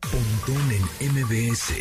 [0.00, 1.74] Pontón en MBS.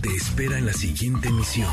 [0.00, 1.70] Te espera en la siguiente emisión.